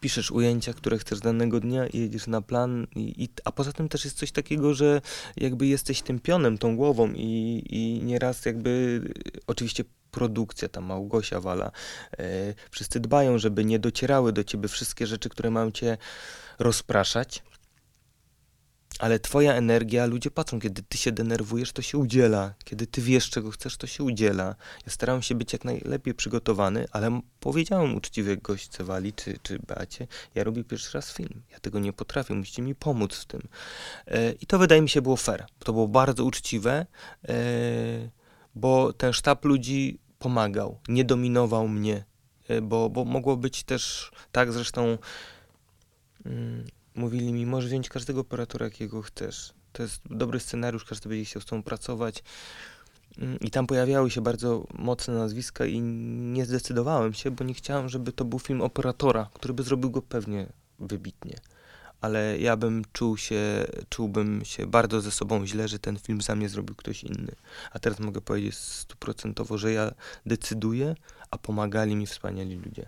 [0.00, 4.04] piszesz ujęcia, które chcesz danego dnia jedziesz na plan, i, i, a poza tym też
[4.04, 5.00] jest coś takiego, że
[5.36, 9.00] jakby jesteś tym pionem, tą głową i, i nieraz jakby
[9.46, 11.70] oczywiście produkcja, ta Małgosia Wala,
[12.18, 15.98] e, wszyscy dbają, żeby nie docierały do ciebie wszystkie rzeczy, które mają cię
[16.58, 17.42] rozpraszać,
[18.98, 22.54] ale twoja energia, ludzie patrzą, kiedy ty się denerwujesz, to się udziela.
[22.64, 24.54] Kiedy ty wiesz, czego chcesz, to się udziela.
[24.86, 30.06] Ja staram się być jak najlepiej przygotowany, ale powiedziałem uczciwie gośćce Wali czy, czy Beacie,
[30.34, 31.42] ja robię pierwszy raz film.
[31.52, 33.40] Ja tego nie potrafię, musicie mi pomóc w tym.
[34.06, 35.44] E, I to wydaje mi się było fair.
[35.58, 36.86] To było bardzo uczciwe,
[37.28, 37.34] e,
[38.54, 42.04] bo ten sztab ludzi pomagał, nie dominował mnie,
[42.48, 44.98] e, bo, bo mogło być też tak zresztą...
[46.26, 46.64] Mm,
[46.96, 49.52] mówili mi, możesz wziąć każdego operatora, jakiego chcesz.
[49.72, 52.22] To jest dobry scenariusz, każdy będzie chciał z tobą pracować.
[53.18, 57.88] Mm, I tam pojawiały się bardzo mocne nazwiska i nie zdecydowałem się, bo nie chciałem,
[57.88, 60.46] żeby to był film operatora, który by zrobił go pewnie
[60.78, 61.36] wybitnie.
[62.00, 66.36] Ale ja bym czuł się, czułbym się bardzo ze sobą źle, że ten film za
[66.36, 67.32] mnie zrobił ktoś inny.
[67.72, 69.92] A teraz mogę powiedzieć stuprocentowo, że ja
[70.26, 70.94] decyduję,
[71.30, 72.86] a pomagali mi wspaniali ludzie.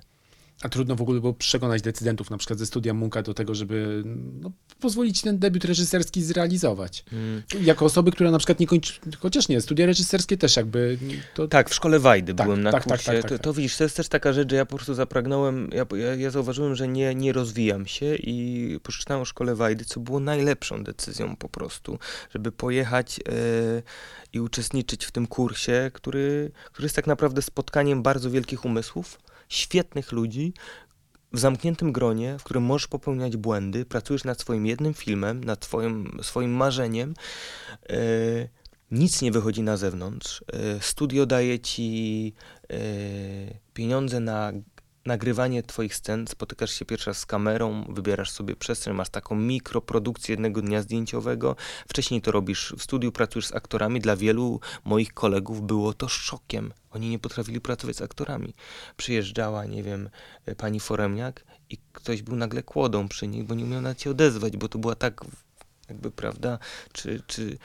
[0.63, 4.03] A trudno w ogóle było przekonać decydentów, na przykład ze studia Munka, do tego, żeby
[4.41, 7.05] no, pozwolić ten debiut reżyserski zrealizować.
[7.13, 7.43] Mm.
[7.61, 10.99] Jako osoby, która na przykład nie kończy, chociaż nie, studia reżyserskie też jakby...
[11.35, 11.49] To...
[11.49, 13.13] Tak, w szkole Wajdy tak, byłem na tak, tak kursie.
[13.13, 15.71] Tak, tak, to, to, widzisz, to jest też taka rzecz, że ja po prostu zapragnąłem,
[15.73, 20.01] ja, ja, ja zauważyłem, że nie, nie rozwijam się i przeczytałem o szkole Wajdy, co
[20.01, 21.99] było najlepszą decyzją po prostu,
[22.31, 23.23] żeby pojechać e,
[24.33, 30.13] i uczestniczyć w tym kursie, który, który jest tak naprawdę spotkaniem bardzo wielkich umysłów, świetnych
[30.13, 30.53] ludzi
[31.33, 36.19] w zamkniętym gronie, w którym możesz popełniać błędy, pracujesz nad swoim jednym filmem, nad twoim,
[36.23, 37.15] swoim marzeniem.
[37.89, 38.49] Yy,
[38.91, 40.45] nic nie wychodzi na zewnątrz.
[40.53, 42.25] Yy, studio daje ci
[42.71, 42.79] yy,
[43.75, 44.53] pieniądze na
[45.09, 50.33] nagrywanie twoich scen, spotykasz się pierwszy raz z kamerą, wybierasz sobie przestrzeń, masz taką mikroprodukcję
[50.33, 51.57] jednego dnia zdjęciowego.
[51.89, 54.01] Wcześniej to robisz w studiu, pracujesz z aktorami.
[54.01, 56.73] Dla wielu moich kolegów było to szokiem.
[56.91, 58.55] Oni nie potrafili pracować z aktorami.
[58.97, 60.11] Przyjeżdżała, nie wiem,
[60.57, 64.57] pani Foremniak i ktoś był nagle kłodą przy niej, bo nie umiał na cię odezwać,
[64.57, 65.25] bo to była tak
[65.89, 66.59] jakby, prawda,
[66.93, 67.59] czy, czy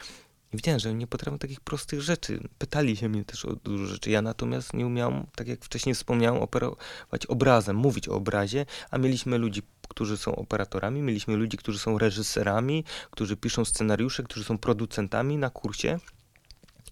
[0.56, 2.40] widziałem, że nie potrafią takich prostych rzeczy.
[2.58, 4.10] Pytali się mnie też o dużo rzeczy.
[4.10, 9.38] Ja natomiast nie umiałem, tak jak wcześniej wspomniałem, operować obrazem, mówić o obrazie, a mieliśmy
[9.38, 15.38] ludzi, którzy są operatorami, mieliśmy ludzi, którzy są reżyserami, którzy piszą scenariusze, którzy są producentami
[15.38, 15.98] na kursie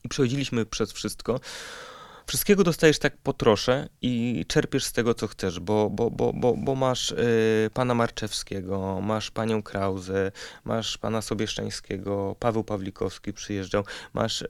[0.05, 1.41] i przechodziliśmy przez wszystko
[2.33, 6.55] wszystkiego dostajesz tak po trosze i czerpiesz z tego, co chcesz, bo, bo, bo, bo,
[6.57, 10.33] bo masz y, pana Marczewskiego, masz panią Krause,
[10.65, 14.47] masz pana Sobieszczańskiego, Paweł Pawlikowski przyjeżdżał, masz y,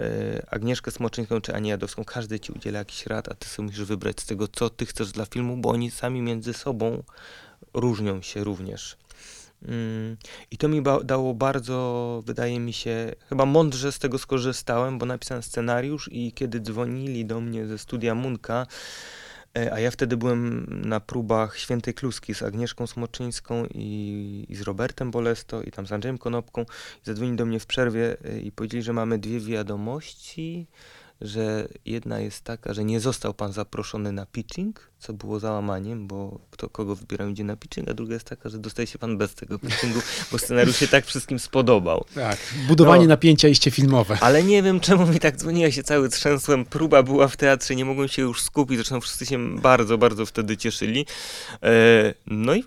[0.51, 4.21] Agnieszkę Smoczyńską czy Anię Jadowską, każdy ci udziela jakiś rad, a ty sobie musisz wybrać
[4.21, 7.03] z tego, co ty chcesz dla filmu, bo oni sami między sobą
[7.75, 8.97] różnią się również.
[9.69, 10.17] Mm,
[10.51, 15.43] I to mi dało bardzo, wydaje mi się, chyba mądrze z tego skorzystałem, bo napisałem
[15.43, 18.67] scenariusz i kiedy dzwonili do mnie ze studia Munka,
[19.59, 24.63] e, a ja wtedy byłem na próbach Świętej Kluski z Agnieszką Smoczyńską i, i z
[24.63, 26.63] Robertem Bolesto i tam z Andrzejem Konopką.
[26.63, 30.67] I zadzwonili do mnie w przerwie e, i powiedzieli, że mamy dwie wiadomości
[31.23, 36.41] że jedna jest taka, że nie został pan zaproszony na pitching, co było załamaniem, bo
[36.51, 39.35] kto kogo wybiera idzie na pitching, a druga jest taka, że dostaje się pan bez
[39.35, 40.01] tego pitchingu,
[40.33, 42.05] bo scenariusz się tak wszystkim spodobał.
[42.15, 44.19] Tak, budowanie no, napięcia iście filmowe.
[44.21, 47.85] Ale nie wiem, czemu mi tak dzwoniła się cały trzęsłem, próba była w teatrze, nie
[47.85, 51.07] mogłem się już skupić, zresztą wszyscy się bardzo, bardzo wtedy cieszyli.
[51.63, 52.65] E, no i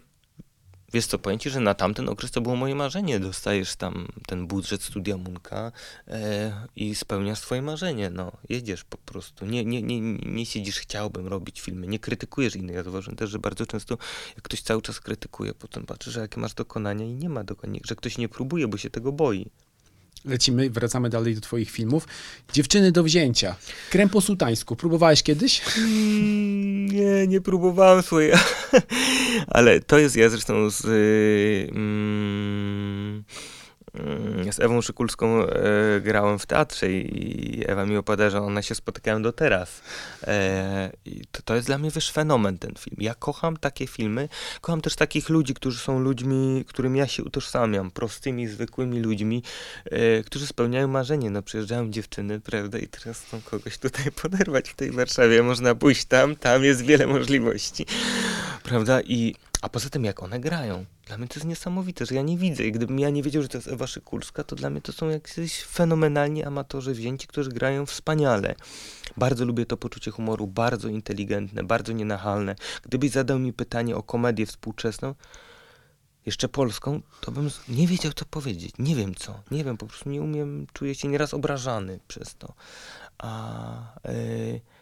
[0.93, 3.19] Wiesz co, powiem ci, że na tamten okres to było moje marzenie.
[3.19, 5.71] Dostajesz tam ten budżet studia Munka
[6.07, 8.09] e, i spełniasz swoje marzenie.
[8.09, 9.45] No, jedziesz po prostu.
[9.45, 11.87] Nie, nie, nie, nie siedzisz, chciałbym robić filmy.
[11.87, 12.75] Nie krytykujesz innych.
[12.75, 13.97] Ja zauważyłem też, że bardzo często
[14.35, 17.79] jak ktoś cały czas krytykuje, potem patrzy, że jakie masz dokonania i nie ma dokonania,
[17.83, 19.49] że ktoś nie próbuje, bo się tego boi.
[20.25, 22.07] Lecimy, wracamy dalej do twoich filmów.
[22.53, 23.55] Dziewczyny do wzięcia.
[23.89, 24.75] Krem po sułtańsku.
[24.75, 25.61] Próbowałeś kiedyś?
[25.77, 28.39] Mm, nie, nie próbowałem swoje.
[29.47, 30.83] Ale to jest ja zresztą z...
[30.83, 33.23] Yy, Mm,
[34.51, 39.21] z Ewą Szykulską e, grałem w teatrze i Ewa mi opowiada, że one się spotykają
[39.21, 39.81] do teraz.
[40.23, 40.91] E,
[41.31, 42.97] to, to jest dla mnie wiesz fenomen ten film.
[42.99, 44.29] Ja kocham takie filmy,
[44.61, 49.43] kocham też takich ludzi, którzy są ludźmi, którym ja się utożsamiam, prostymi, zwykłymi ludźmi,
[49.85, 51.29] e, którzy spełniają marzenie.
[51.29, 55.43] No przyjeżdżają dziewczyny, prawda, i teraz chcą kogoś tutaj poderwać w tej Warszawie.
[55.43, 57.85] Można pójść tam, tam jest wiele możliwości,
[58.63, 60.85] prawda, i a poza tym, jak one grają.
[61.07, 62.63] Dla mnie to jest niesamowite, że ja nie widzę.
[62.63, 65.09] I gdybym ja nie wiedział, że to jest Ewa Szykulska, to dla mnie to są
[65.09, 68.55] jakieś fenomenalni amatorzy wzięci, którzy grają wspaniale.
[69.17, 72.55] Bardzo lubię to poczucie humoru, bardzo inteligentne, bardzo nienachalne.
[72.83, 75.15] Gdybyś zadał mi pytanie o komedię współczesną,
[76.25, 78.75] jeszcze polską, to bym nie wiedział, co powiedzieć.
[78.79, 79.41] Nie wiem co.
[79.51, 82.53] Nie wiem, po prostu nie umiem, czuję się nieraz obrażany przez to.
[83.17, 83.93] A...
[84.05, 84.74] Yy,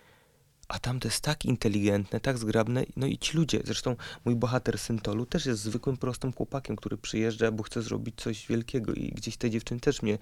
[0.74, 2.84] a tam to jest tak inteligentne, tak zgrabne.
[2.96, 7.52] No i ci ludzie, zresztą mój bohater Syntolu też jest zwykłym, prostym chłopakiem, który przyjeżdża,
[7.52, 10.18] bo chce zrobić coś wielkiego i gdzieś te dziewczyny też mnie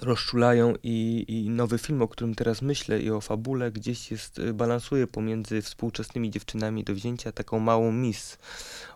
[0.00, 4.54] rozczulają i, i nowy film, o którym teraz myślę i o fabule gdzieś jest, y,
[4.54, 8.38] balansuje pomiędzy współczesnymi dziewczynami do wzięcia taką małą mis.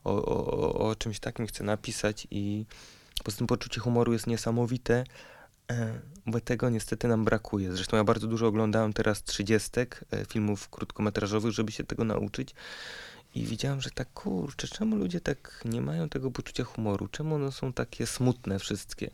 [0.05, 2.67] O, o, o czymś takim chcę napisać i
[3.25, 5.05] poza tym poczucie humoru jest niesamowite
[6.27, 7.73] bo tego niestety nam brakuje.
[7.73, 12.55] Zresztą ja bardzo dużo oglądałem teraz trzydziestek e, filmów krótkometrażowych, żeby się tego nauczyć.
[13.35, 17.09] I widziałem, że tak kurczę, czemu ludzie tak nie mają tego poczucia humoru?
[17.09, 19.11] Czemu one są takie smutne wszystkie?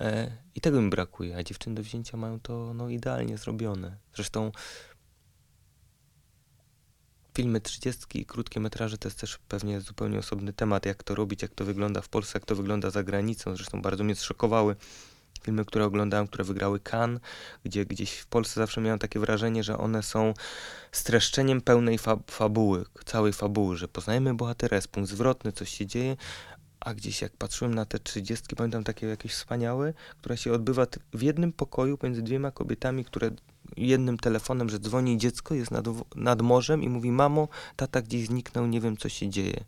[0.00, 3.96] E, I tego mi brakuje, a dziewczyny do wzięcia mają to no, idealnie zrobione.
[4.14, 4.52] Zresztą
[7.34, 11.42] filmy 30 i krótkie metraże to jest też pewnie zupełnie osobny temat, jak to robić,
[11.42, 13.56] jak to wygląda w Polsce, jak to wygląda za granicą.
[13.56, 14.76] Zresztą bardzo mnie zszokowały
[15.42, 17.20] filmy, które oglądałem, które wygrały Cannes,
[17.64, 20.34] gdzie gdzieś w Polsce zawsze miałem takie wrażenie, że one są
[20.92, 26.16] streszczeniem pełnej fa fabuły, całej fabuły, że poznajemy bohatera, jest punkt zwrotny, coś się dzieje,
[26.80, 31.22] a gdzieś jak patrzyłem na te trzydziestki, pamiętam takie jakieś wspaniałe, która się odbywa w
[31.22, 33.30] jednym pokoju między dwiema kobietami, które
[33.76, 38.66] jednym telefonem, że dzwoni dziecko, jest nad, nad morzem i mówi, mamo, tata gdzieś zniknął,
[38.66, 39.64] nie wiem co się dzieje.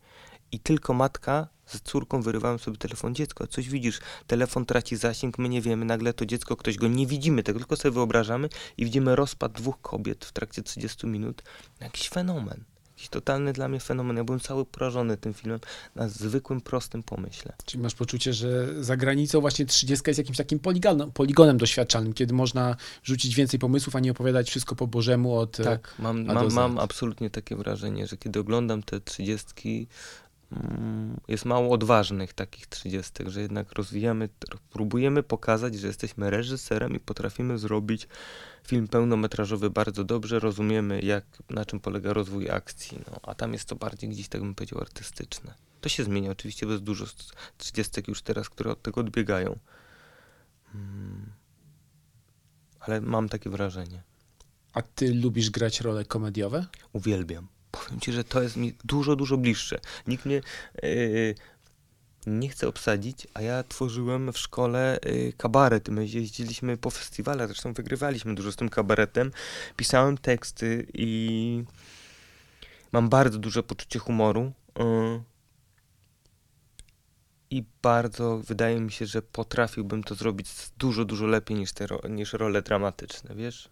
[0.52, 5.48] I tylko matka z córką wyrywałem sobie telefon, dziecko, coś widzisz, telefon traci zasięg, my
[5.48, 9.16] nie wiemy, nagle to dziecko, ktoś go nie widzimy, tego tylko sobie wyobrażamy i widzimy
[9.16, 11.42] rozpad dwóch kobiet w trakcie 30 minut.
[11.80, 12.64] Jakiś fenomen
[13.02, 14.16] jakiś totalny dla mnie fenomen.
[14.16, 15.60] Ja byłem cały porażony tym filmem
[15.94, 17.52] na zwykłym, prostym pomyśle.
[17.64, 22.34] Czyli masz poczucie, że za granicą właśnie 30 jest jakimś takim poligonem, poligonem doświadczalnym, kiedy
[22.34, 26.78] można rzucić więcej pomysłów, a nie opowiadać wszystko po Bożemu od Tak, mam, mam, mam
[26.78, 29.86] absolutnie takie wrażenie, że kiedy oglądam te 30 mm,
[31.28, 34.28] jest mało odważnych takich trzydziestek, że jednak rozwijamy,
[34.70, 38.08] próbujemy pokazać, że jesteśmy reżyserem i potrafimy zrobić
[38.66, 43.68] film pełnometrażowy bardzo dobrze, rozumiemy jak, na czym polega rozwój akcji, no, a tam jest
[43.68, 45.54] to bardziej gdzieś, tak bym powiedział, artystyczne.
[45.80, 47.04] To się zmienia oczywiście, bez dużo
[47.58, 49.58] trzydziestek już teraz, które od tego odbiegają.
[50.72, 51.32] Hmm.
[52.80, 54.02] Ale mam takie wrażenie.
[54.72, 56.66] A ty lubisz grać role komediowe?
[56.92, 57.48] Uwielbiam.
[57.72, 59.78] Powiem ci, że to jest mi dużo, dużo bliższe.
[60.06, 60.40] Nikt mnie
[60.82, 61.34] yy,
[62.26, 65.88] nie chce obsadzić, a ja tworzyłem w szkole y, kabaret.
[65.88, 69.32] My jeździliśmy po festiwalach, zresztą wygrywaliśmy dużo z tym kabaretem.
[69.76, 71.64] Pisałem teksty i
[72.92, 74.52] mam bardzo duże poczucie humoru.
[74.78, 75.31] Y,
[77.52, 82.32] i bardzo wydaje mi się, że potrafiłbym to zrobić dużo, dużo lepiej niż, te, niż
[82.32, 83.68] role dramatyczne, wiesz?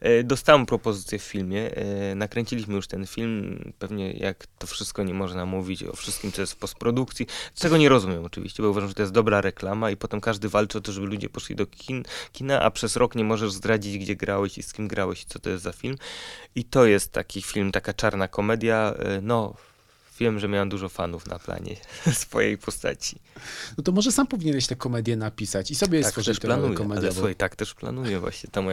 [0.00, 5.14] E, dostałem propozycję w filmie, e, nakręciliśmy już ten film, pewnie jak to wszystko nie
[5.14, 8.94] można mówić o wszystkim, co jest w postprodukcji, czego nie rozumiem oczywiście, bo uważam, że
[8.94, 12.02] to jest dobra reklama i potem każdy walczy o to, żeby ludzie poszli do kin,
[12.32, 15.38] kina, a przez rok nie możesz zdradzić, gdzie grałeś i z kim grałeś i co
[15.38, 15.96] to jest za film.
[16.54, 19.54] I to jest taki film, taka czarna komedia, e, no
[20.18, 21.76] wiem, że miałem dużo fanów na planie
[22.24, 23.18] swojej postaci.
[23.78, 27.02] No to może sam powinieneś tę komedię napisać i sobie tak stworzyć tę komedię.
[27.02, 28.50] Ale słuchaj, tak też planuję właśnie.
[28.50, 28.66] Tam,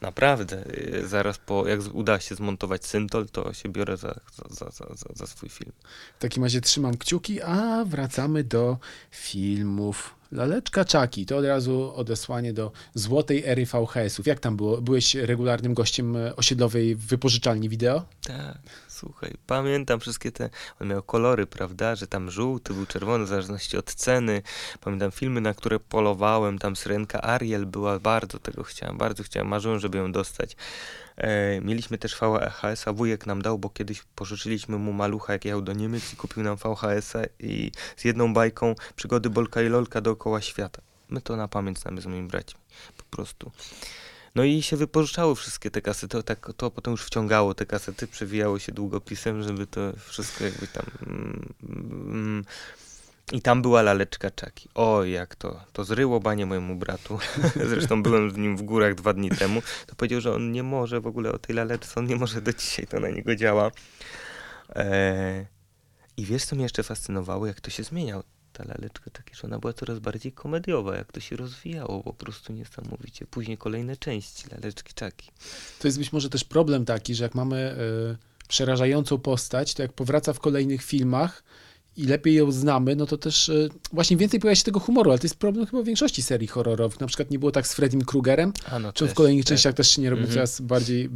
[0.00, 4.94] naprawdę, y, zaraz po, jak uda się zmontować Syntol, to się biorę za, za, za,
[4.94, 5.72] za, za swój film.
[6.18, 8.78] W takim razie trzymam kciuki, a wracamy do
[9.10, 10.19] filmów.
[10.32, 14.26] Laleczka Czaki, to od razu odesłanie do złotej ery VHS-ów.
[14.26, 14.82] Jak tam było?
[14.82, 18.04] Byłeś regularnym gościem e, osiedlowej wypożyczalni wideo?
[18.26, 23.28] Tak, słuchaj, pamiętam wszystkie te, on miał kolory, prawda, że tam żółty był czerwony w
[23.28, 24.42] zależności od ceny.
[24.80, 29.78] Pamiętam filmy, na które polowałem, tam Syrenka Ariel była, bardzo tego chciałem, bardzo chciałem, marzyłem,
[29.78, 30.56] żeby ją dostać.
[31.20, 35.72] E, mieliśmy też VHS-a, wujek nam dał, bo kiedyś pożyczyliśmy mu malucha, jak jechał do
[35.72, 40.82] Niemiec i kupił nam VHS-a i z jedną bajką przygody Bolka i Lolka dookoła świata.
[41.08, 42.60] My to na pamięć znamy z moimi braćmi,
[42.96, 43.50] po prostu.
[44.34, 48.06] No i się wypożyczały wszystkie te kasety, to, tak, to potem już wciągało te kasety,
[48.06, 50.86] przewijało się długopisem, żeby to wszystko jakby tam...
[51.06, 52.44] Mm, mm,
[53.32, 54.68] i tam była laleczka czaki.
[54.74, 57.18] O, jak to, to zryło banie mojemu bratu.
[57.70, 59.62] Zresztą byłem z nim w górach dwa dni temu.
[59.86, 62.52] To powiedział, że on nie może w ogóle o tej laleczce, on nie może do
[62.52, 63.70] dzisiaj, to na niego działa.
[64.74, 65.46] Eee,
[66.16, 68.22] I wiesz, co mnie jeszcze fascynowało, jak to się zmieniało.
[68.52, 72.52] Ta laleczka, takie, że ona była coraz bardziej komediowa, jak to się rozwijało po prostu
[72.52, 73.26] niesamowicie.
[73.26, 75.30] Później kolejne części laleczki czaki.
[75.78, 77.76] To jest być może też problem taki, że jak mamy
[78.42, 81.42] y, przerażającą postać, to jak powraca w kolejnych filmach,
[81.96, 85.18] i lepiej ją znamy, no to też e, właśnie więcej pojawia się tego humoru, ale
[85.18, 87.00] to jest problem chyba w większości serii horrorowych.
[87.00, 89.48] Na przykład nie było tak z Freddym Krugerem, no czy w kolejnych też.
[89.48, 90.34] częściach też się nie robi mm -hmm.
[90.34, 91.08] coraz bardziej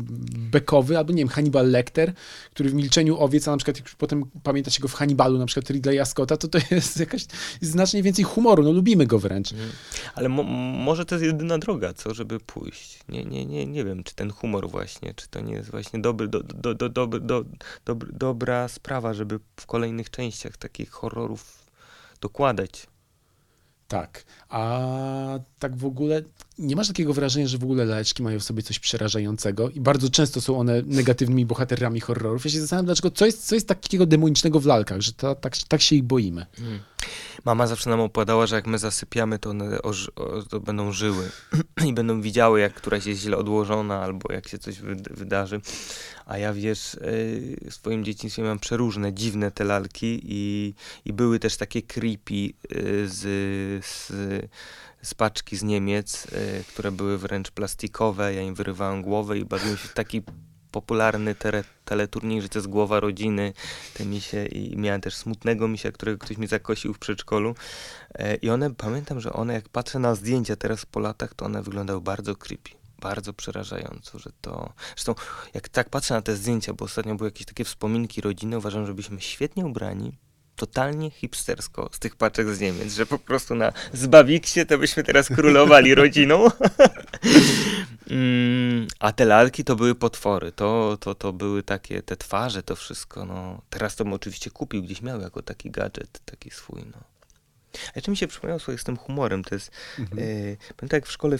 [0.50, 2.12] bekowy, albo nie wiem, Hannibal Lecter,
[2.50, 5.70] który w Milczeniu Owiec, a na przykład jak potem pamiętacie go w Hannibalu, na przykład
[5.70, 7.26] Ridleya Scotta, to to jest jakaś
[7.60, 9.52] znacznie więcej humoru, no lubimy go wręcz.
[9.52, 9.68] Mm.
[10.14, 10.42] Ale mo
[10.84, 12.98] może to jest jedyna droga, co, żeby pójść.
[13.08, 16.28] Nie, nie, nie, nie wiem, czy ten humor właśnie, czy to nie jest właśnie dobry,
[16.28, 17.44] do, do, do, do, do,
[17.84, 21.70] do, dobra sprawa, żeby w kolejnych częściach takich horrorów
[22.20, 22.86] dokładać.
[23.88, 26.22] Tak, a tak w ogóle
[26.58, 30.10] nie masz takiego wrażenia, że w ogóle laleczki mają w sobie coś przerażającego i bardzo
[30.10, 32.44] często są one negatywnymi bohaterami horrorów.
[32.44, 35.56] Ja się zastanawiam, dlaczego, co jest, co jest takiego demonicznego w lalkach, że to, tak,
[35.68, 36.46] tak się ich boimy.
[36.56, 36.78] Hmm.
[37.44, 39.92] Mama zawsze nam opowiadała, że jak my zasypiamy, to one o,
[40.50, 41.30] to będą żyły
[41.88, 45.60] i będą widziały, jak któraś jest źle odłożona albo jak się coś wy, wydarzy.
[46.26, 46.96] A ja wiesz,
[47.70, 52.52] w swoim dzieciństwie miałem przeróżne, dziwne te lalki i, i były też takie creepy yy,
[53.08, 53.20] z,
[53.86, 54.12] z,
[55.02, 58.34] z paczki z Niemiec, yy, które były wręcz plastikowe.
[58.34, 60.22] Ja im wyrywałem głowę i bawiłem się w taki
[60.74, 63.52] popularny tele, teleturniej, że to jest głowa rodziny,
[63.94, 67.54] te misie i miałem też smutnego misia, którego ktoś mi zakosił w przedszkolu.
[68.14, 71.62] E, i one, pamiętam, że one jak patrzę na zdjęcia teraz po latach, to one
[71.62, 74.72] wyglądały bardzo creepy bardzo przerażająco, że to...
[74.94, 75.14] Zresztą
[75.54, 78.94] jak tak patrzę na te zdjęcia, bo ostatnio były jakieś takie wspominki rodziny, uważam, że
[78.94, 80.18] byliśmy świetnie ubrani,
[80.56, 85.28] totalnie hipstersko z tych paczek z Niemiec, że po prostu na Zbawiksie to byśmy teraz
[85.28, 86.46] królowali rodziną.
[88.10, 92.76] mm, a te lalki to były potwory, to, to, to były takie, te twarze, to
[92.76, 93.60] wszystko, no.
[93.70, 97.13] Teraz to bym oczywiście kupił, gdzieś miał jako taki gadżet, taki swój, no.
[97.88, 100.18] A jeszcze mi się przypomniało swoje z tym humorem, to jest, mhm.
[100.18, 101.38] y, pamiętam jak w szkole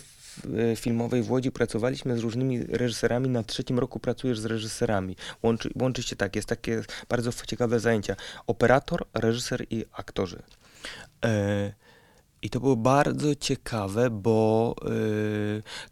[0.73, 5.17] e, filmowej w Łodzi pracowaliśmy z różnymi reżyserami, na trzecim roku pracujesz z reżyserami.
[5.43, 8.17] Łączy, łączy się tak, jest takie bardzo ciekawe zajęcia.
[8.47, 10.43] Operator, reżyser i aktorzy.
[11.25, 11.73] E,
[12.43, 14.75] I to było bardzo ciekawe, bo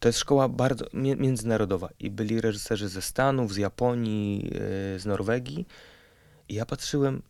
[0.01, 4.51] to jest szkoła bardzo międzynarodowa i byli reżyserzy ze Stanów, z Japonii,
[4.97, 5.66] z Norwegii.
[6.49, 7.22] I ja patrzyłem,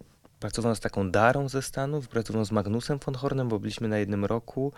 [0.43, 4.25] Pracowałem z taką Darą ze Stanów, pracowałem z Magnusem von Hornem, bo byliśmy na jednym
[4.25, 4.73] roku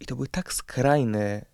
[0.00, 1.44] i to były tak skrajne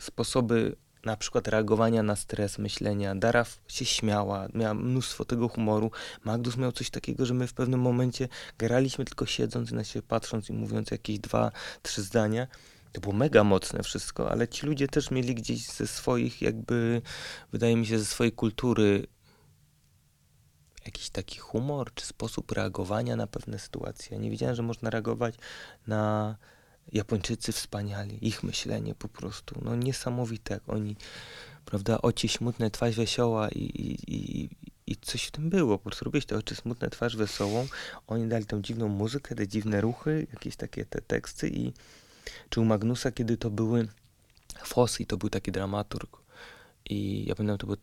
[0.00, 3.14] sposoby na przykład reagowania na stres, myślenia.
[3.14, 5.90] Dara się śmiała, miała mnóstwo tego humoru.
[6.24, 10.06] Magnus miał coś takiego, że my w pewnym momencie graliśmy tylko siedząc i na siebie
[10.08, 11.52] patrząc i mówiąc jakieś dwa,
[11.82, 12.46] trzy zdania.
[12.92, 17.02] To było mega mocne wszystko, ale ci ludzie też mieli gdzieś ze swoich, jakby,
[17.52, 19.06] wydaje mi się, ze swojej kultury
[20.90, 24.18] jakiś taki humor czy sposób reagowania na pewne sytuacje.
[24.18, 25.34] nie wiedziałem, że można reagować
[25.86, 26.36] na
[26.92, 30.96] Japończycy wspaniali, ich myślenie po prostu, no niesamowite, jak oni,
[31.64, 34.48] prawda, oczy smutne, twarz wesoła i, i, i,
[34.86, 37.66] i coś w tym było, po prostu robiłeś te oczy smutne, twarz wesołą,
[38.06, 41.72] oni dali tą dziwną muzykę, te dziwne ruchy, jakieś takie te teksty i
[42.48, 43.88] czy u Magnusa, kiedy to były
[44.64, 46.20] Fosy, to był taki dramaturg
[46.90, 47.76] i ja pamiętam, to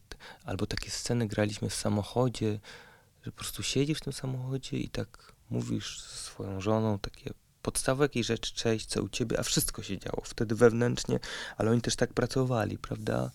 [0.46, 2.60] albo takie sceny graliśmy w samochodzie,
[3.32, 8.24] po prostu siedzisz w tym samochodzie i tak mówisz ze swoją żoną takie podstawy jakiej
[8.24, 11.20] rzeczy, cześć, co u ciebie, a wszystko się działo wtedy wewnętrznie,
[11.58, 13.32] ale oni też tak pracowali, prawda?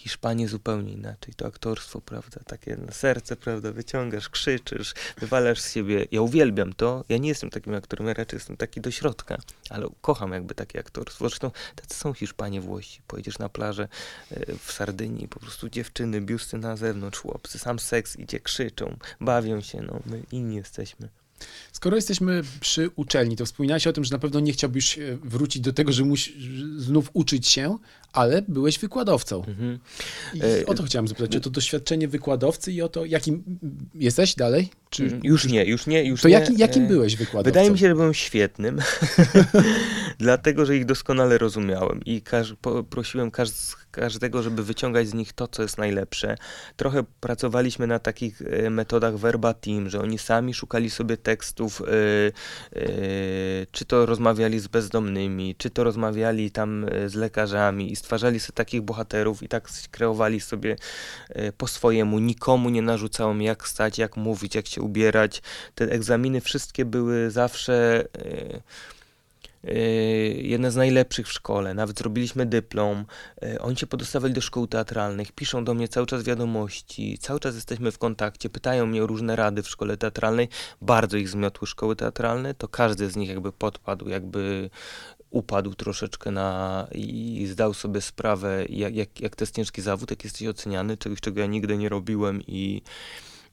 [0.00, 1.34] Hiszpanii zupełnie inaczej.
[1.34, 6.06] To aktorstwo, prawda, takie na serce, prawda, wyciągasz, krzyczysz, wywalasz z siebie.
[6.10, 7.04] Ja uwielbiam to.
[7.08, 9.38] Ja nie jestem takim aktorem, ja raczej jestem taki do środka,
[9.70, 11.28] ale kocham jakby takie aktorstwo.
[11.28, 13.00] Zresztą tacy są Hiszpanie, Włosi.
[13.06, 13.88] Pojedziesz na plażę
[14.30, 19.60] e, w Sardynii, po prostu dziewczyny, biusty na zewnątrz, chłopcy, sam seks idzie, krzyczą, bawią
[19.60, 21.08] się, no, my inni jesteśmy.
[21.72, 25.62] Skoro jesteśmy przy uczelni, to wspominałeś o tym, że na pewno nie chciałbyś e, wrócić
[25.62, 26.34] do tego, że musisz
[26.76, 27.78] znów uczyć się,
[28.12, 29.44] ale byłeś wykładowcą.
[29.44, 29.78] Mhm.
[30.34, 33.58] I e, o to chciałem zapytać, o to doświadczenie wykładowcy i o to, jakim
[33.94, 34.70] jesteś dalej?
[34.90, 35.04] Czy...
[35.04, 36.04] Mm, już nie, już nie.
[36.04, 36.34] Już to nie.
[36.34, 37.44] Jaki, jakim e, byłeś wykładowcą?
[37.44, 38.78] Wydaje mi się, że byłem świetnym,
[40.18, 42.54] dlatego, że ich doskonale rozumiałem i każ,
[42.90, 43.48] prosiłem każ,
[43.90, 46.36] każdego, żeby wyciągać z nich to, co jest najlepsze.
[46.76, 52.32] Trochę pracowaliśmy na takich e, metodach verbatim, że oni sami szukali sobie tekstów, yy,
[52.80, 58.54] yy, czy to rozmawiali z bezdomnymi, czy to rozmawiali tam z lekarzami i stwarzali sobie
[58.54, 60.76] takich bohaterów i tak kreowali sobie
[61.34, 62.18] yy, po swojemu.
[62.18, 65.42] Nikomu nie narzucałem, jak stać, jak mówić, jak się ubierać.
[65.74, 68.04] Te egzaminy wszystkie były zawsze
[69.64, 69.72] Yy,
[70.42, 73.04] jedne z najlepszych w szkole, nawet zrobiliśmy dyplom,
[73.60, 77.92] oni się podostawali do szkół teatralnych, piszą do mnie cały czas wiadomości, cały czas jesteśmy
[77.92, 80.48] w kontakcie, pytają mnie o różne rady w szkole teatralnej,
[80.80, 84.70] bardzo ich zmiotły szkoły teatralne, to każdy z nich jakby podpadł, jakby
[85.30, 90.24] upadł troszeczkę na i zdał sobie sprawę, jak, jak, jak to jest ciężki zawód, jak
[90.24, 92.82] jesteś oceniany, czegoś, czego ja nigdy nie robiłem i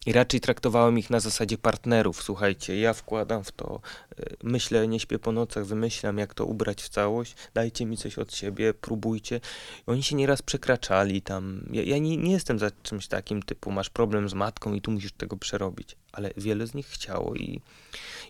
[0.07, 2.23] i raczej traktowałem ich na zasadzie partnerów.
[2.23, 3.81] Słuchajcie, ja wkładam w to,
[4.19, 8.17] y, myślę, nie śpię po nocach, wymyślam, jak to ubrać w całość, dajcie mi coś
[8.17, 9.39] od siebie, próbujcie.
[9.87, 11.65] I oni się nieraz przekraczali tam.
[11.71, 14.91] Ja, ja nie, nie, jestem za czymś takim typu, masz problem z matką i tu
[14.91, 15.95] musisz tego przerobić.
[16.11, 17.61] Ale wiele z nich chciało i,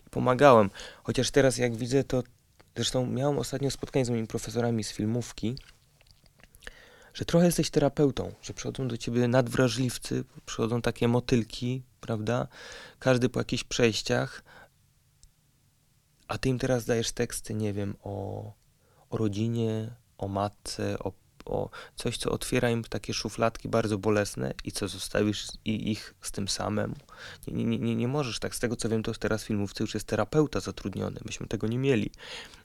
[0.06, 0.70] i pomagałem.
[1.02, 2.22] Chociaż teraz, jak widzę, to
[2.78, 5.56] zresztą miałem ostatnio spotkanie z moimi profesorami z filmówki
[7.18, 12.48] że trochę jesteś terapeutą, że przychodzą do ciebie nadwrażliwcy, przychodzą takie motylki, prawda?
[12.98, 14.42] Każdy po jakichś przejściach,
[16.28, 18.52] a ty im teraz dajesz teksty, nie wiem, o,
[19.10, 21.12] o rodzinie, o matce, o,
[21.48, 26.32] o coś, co otwiera im takie szufladki bardzo bolesne i co zostawisz i ich z
[26.32, 26.94] tym samym.
[27.46, 30.06] Nie, nie, nie, nie możesz tak, z tego co wiem, to teraz filmówce już jest
[30.06, 32.10] terapeuta zatrudniony, myśmy tego nie mieli.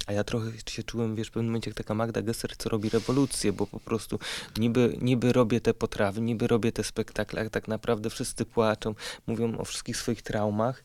[0.08, 2.90] A ja trochę się czułem, wiesz, w pewnym momencie jak taka Magda Gesser, co robi
[2.90, 4.20] rewolucję, bo po prostu
[4.58, 8.96] niby, niby robię te potrawy, niby robię te spektakle, a tak naprawdę wszyscy płaczą,
[9.28, 10.84] mówią o wszystkich swoich traumach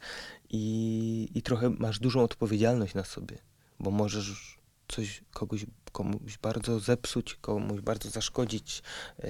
[0.50, 3.38] i, i trochę masz dużą odpowiedzialność na sobie,
[3.80, 8.82] bo możesz coś kogoś, komuś bardzo zepsuć, komuś bardzo zaszkodzić,
[9.18, 9.28] yy,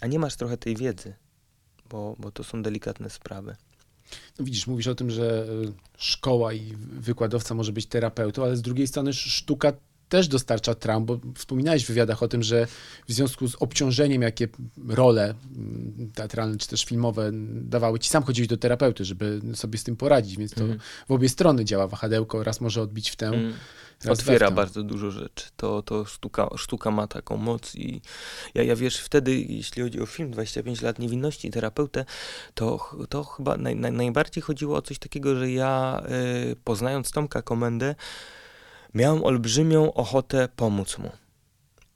[0.00, 1.14] a nie masz trochę tej wiedzy,
[1.90, 3.56] bo, bo to są delikatne sprawy.
[4.38, 8.62] No widzisz, mówisz o tym, że y, szkoła i wykładowca może być terapeutą, ale z
[8.62, 9.72] drugiej strony sztuka
[10.08, 12.66] też dostarcza traum, bo wspominałeś w wywiadach o tym, że
[13.08, 14.48] w związku z obciążeniem, jakie
[14.88, 19.84] role mm, teatralne czy też filmowe dawały ci, sam chodziłeś do terapeuty, żeby sobie z
[19.84, 20.78] tym poradzić, więc to mm.
[21.08, 23.52] w obie strony działa wahadełko, raz może odbić w tę, mm.
[24.08, 25.46] Otwiera bardzo dużo rzeczy.
[25.56, 28.00] To, to sztuka, sztuka ma taką moc i
[28.54, 32.04] ja, ja wiesz, wtedy, jeśli chodzi o film 25 lat niewinności i terapeutę,
[32.54, 36.02] to, to chyba naj, naj, najbardziej chodziło o coś takiego, że ja
[36.52, 37.94] y, poznając Tomka Komendę,
[38.96, 41.10] miałem olbrzymią ochotę pomóc mu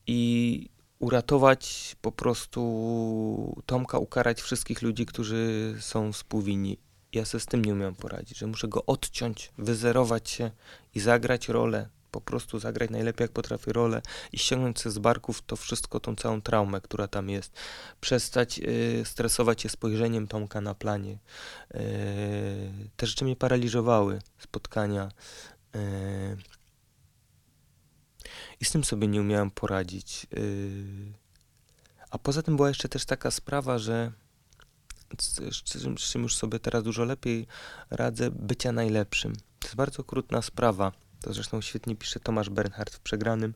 [0.07, 6.79] i uratować po prostu Tomka, ukarać wszystkich ludzi, którzy są współwinni.
[7.13, 10.51] Ja sobie z tym nie umiałem poradzić, że muszę go odciąć, wyzerować się
[10.95, 15.43] i zagrać rolę, po prostu zagrać najlepiej jak potrafię rolę i ściągnąć sobie z barków
[15.43, 17.53] to wszystko, tą całą traumę, która tam jest.
[18.01, 21.13] Przestać y, stresować się spojrzeniem Tomka na planie.
[21.75, 21.79] Y,
[22.97, 25.09] te rzeczy mnie paraliżowały, spotkania.
[25.77, 26.60] Y,
[28.61, 30.27] i z tym sobie nie umiałem poradzić.
[30.33, 31.13] Yy,
[32.11, 34.13] a poza tym była jeszcze też taka sprawa, że
[35.19, 35.63] z,
[36.13, 37.47] czym, już sobie teraz dużo lepiej
[37.91, 39.33] radzę, bycia najlepszym.
[39.59, 40.93] To jest bardzo okrutna sprawa.
[41.21, 43.55] To zresztą świetnie pisze Tomasz Bernhard w Przegranym.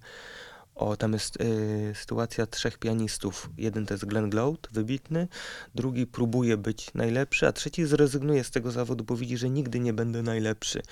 [0.75, 3.51] O, tam jest y, sytuacja trzech pianistów.
[3.57, 5.29] Jeden to jest Glenn Glout, wybitny,
[5.75, 9.93] drugi próbuje być najlepszy, a trzeci zrezygnuje z tego zawodu, bo widzi, że nigdy nie
[9.93, 10.83] będę najlepszy.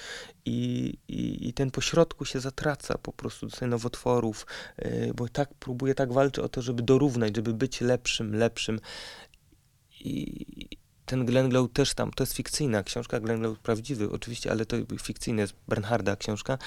[0.45, 4.47] I, i, i ten pośrodku się zatraca po prostu do nowotworów,
[4.79, 8.81] y, bo tak próbuje, tak walczy o to, żeby dorównać, żeby być lepszym, lepszym.
[10.01, 10.47] I
[11.07, 14.77] ten Glenn Glout też tam, to jest fikcyjna książka, Glenn Glout prawdziwy oczywiście, ale to
[15.03, 16.59] fikcyjna jest Bernharda książka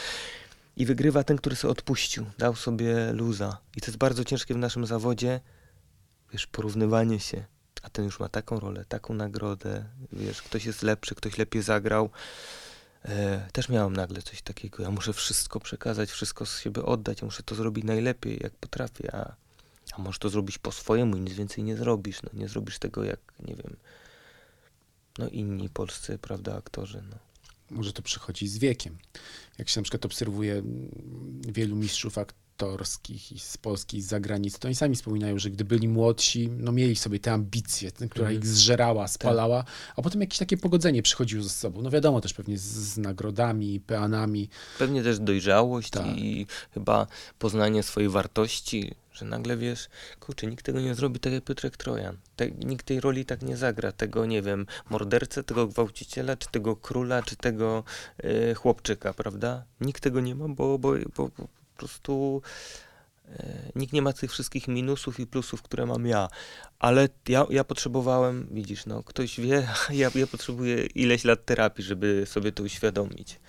[0.75, 3.57] i wygrywa ten, który sobie odpuścił, dał sobie luza.
[3.75, 5.39] I to jest bardzo ciężkie w naszym zawodzie,
[6.31, 7.45] wiesz, porównywanie się.
[7.81, 12.09] A ten już ma taką rolę, taką nagrodę, wiesz, ktoś jest lepszy, ktoś lepiej zagrał.
[13.05, 14.83] E, też miałem nagle coś takiego.
[14.83, 19.15] Ja muszę wszystko przekazać, wszystko z siebie oddać, ja muszę to zrobić najlepiej, jak potrafię,
[19.15, 19.35] a,
[19.91, 22.23] a możesz to zrobić po swojemu i nic więcej nie zrobisz.
[22.23, 23.75] No, nie zrobisz tego jak, nie wiem,
[25.17, 27.03] no inni polscy, prawda, aktorzy.
[27.09, 27.17] No
[27.69, 28.97] może to przychodzi z wiekiem.
[29.57, 30.63] Jak się na przykład obserwuje
[31.47, 32.17] wielu mistrzów
[32.55, 36.49] aktorskich i z Polski, i z zagranicy, to oni sami wspominają, że gdy byli młodsi,
[36.57, 38.39] no mieli sobie tę ambicję, która mm.
[38.39, 39.73] ich zżerała, spalała, tak.
[39.95, 41.81] a potem jakieś takie pogodzenie przychodziło ze sobą.
[41.81, 44.49] No wiadomo, też pewnie z, z nagrodami, peanami.
[44.79, 46.17] Pewnie też dojrzałość tak.
[46.17, 47.07] i chyba
[47.39, 49.89] poznanie swojej wartości, że nagle wiesz,
[50.19, 52.17] kurczę, nikt tego nie zrobi tak jak Piotrek Trojan.
[52.35, 53.91] Te, nikt tej roli tak nie zagra.
[53.91, 57.83] Tego, nie wiem, mordercę, tego gwałciciela, czy tego króla, czy tego
[58.25, 59.65] y, chłopczyka, prawda?
[59.81, 61.29] Nikt tego nie ma, bo, bo, bo,
[61.75, 62.41] po prostu
[63.29, 66.27] y, nikt nie ma tych wszystkich minusów i plusów, które mam ja.
[66.79, 72.23] Ale ja, ja potrzebowałem, widzisz, no, ktoś wie, ja, ja potrzebuję ileś lat terapii, żeby
[72.25, 73.39] sobie to uświadomić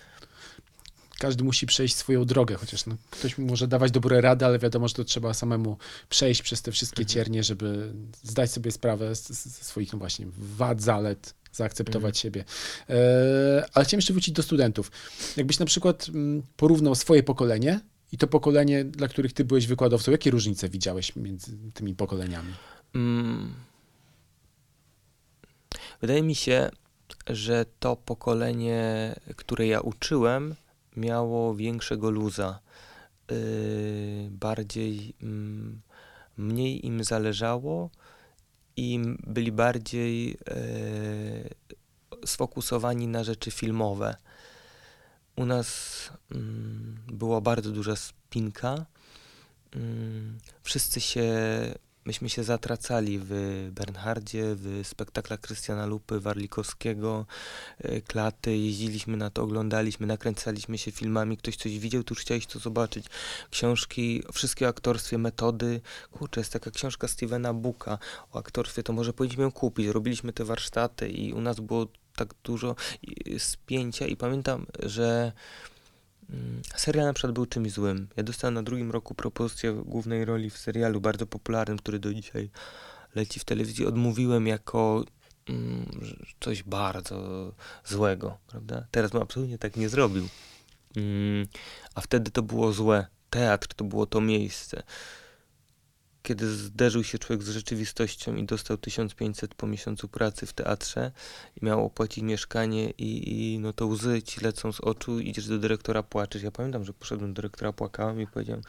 [1.18, 4.95] każdy musi przejść swoją drogę, chociaż no, ktoś może dawać dobre rady, ale wiadomo, że
[4.95, 5.77] to trzeba samemu
[6.09, 7.14] przejść przez te wszystkie mhm.
[7.14, 12.22] ciernie, żeby zdać sobie sprawę ze swoich no właśnie wad, zalet, zaakceptować mhm.
[12.22, 12.45] siebie.
[12.91, 14.91] E, ale chciałem jeszcze wrócić do studentów.
[15.37, 17.81] Jakbyś na przykład mm, porównał swoje pokolenie
[18.13, 22.53] i to pokolenie, dla których ty byłeś wykładowcą, jakie różnice widziałeś między tymi pokoleniami?
[22.95, 23.55] Mm.
[26.01, 26.71] Wydaje mi się,
[27.27, 30.55] że to pokolenie, które ja uczyłem,
[30.97, 32.61] miało większego luza.
[33.31, 33.37] Yy,
[34.31, 35.81] bardziej, mm,
[36.37, 37.91] mniej im zależało
[38.77, 40.37] i byli bardziej yy,
[42.27, 44.17] sfokusowani na rzeczy filmowe.
[45.37, 48.87] U nas mm, była bardzo duża spinka.
[49.74, 51.24] Mm, wszyscy się
[52.07, 53.30] myśmy się zatracali w
[53.72, 57.26] Bernhardzie, w spektaklach Krystiana Lupy, Warlikowskiego,
[57.78, 62.59] e, Klaty, jeździliśmy na to, oglądaliśmy, nakręcaliśmy się filmami, ktoś coś widział, już chciałeś to
[62.59, 63.07] zobaczyć.
[63.51, 65.80] Książki, wszystkie o aktorstwie, metody,
[66.12, 67.99] kurczę, jest taka książka Stevena Booka
[68.32, 71.87] o aktorstwie, to może powinniśmy ją kupić, robiliśmy te warsztaty i u nas było
[72.17, 72.77] tak dużo
[73.39, 75.33] spięcia i pamiętam, że
[76.31, 78.09] Mm, Serial na przykład był czymś złym.
[78.17, 82.51] Ja dostałem na drugim roku propozycję głównej roli w serialu bardzo popularnym, który do dzisiaj
[83.14, 83.87] leci w telewizji.
[83.87, 85.05] Odmówiłem jako
[85.49, 85.87] mm,
[86.41, 87.53] coś bardzo
[87.85, 88.87] złego, prawda?
[88.91, 90.29] Teraz bym absolutnie tak nie zrobił.
[90.97, 91.47] Mm,
[91.95, 93.07] a wtedy to było złe.
[93.31, 94.83] Teatr to było to miejsce
[96.27, 101.12] kiedy zderzył się człowiek z rzeczywistością i dostał 1500 po miesiącu pracy w teatrze
[101.62, 105.59] i miał opłacić mieszkanie i, i no to łzy ci lecą z oczu, idziesz do
[105.59, 106.43] dyrektora płaczesz.
[106.43, 108.62] Ja pamiętam, że poszedłem do dyrektora, płakałem i powiedziałem,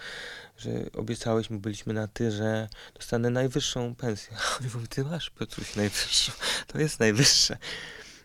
[0.58, 4.38] że obiecałeś mi, byliśmy na ty, że dostanę najwyższą pensję.
[4.38, 6.32] A on mówi, ty masz Piotruś najwyższą,
[6.68, 7.58] to jest najwyższe.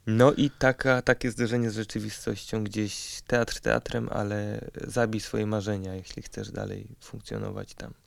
[0.07, 6.22] No i taka, takie zderzenie z rzeczywistością, gdzieś teatr teatrem, ale zabij swoje marzenia, jeśli
[6.22, 8.02] chcesz dalej funkcjonować tam.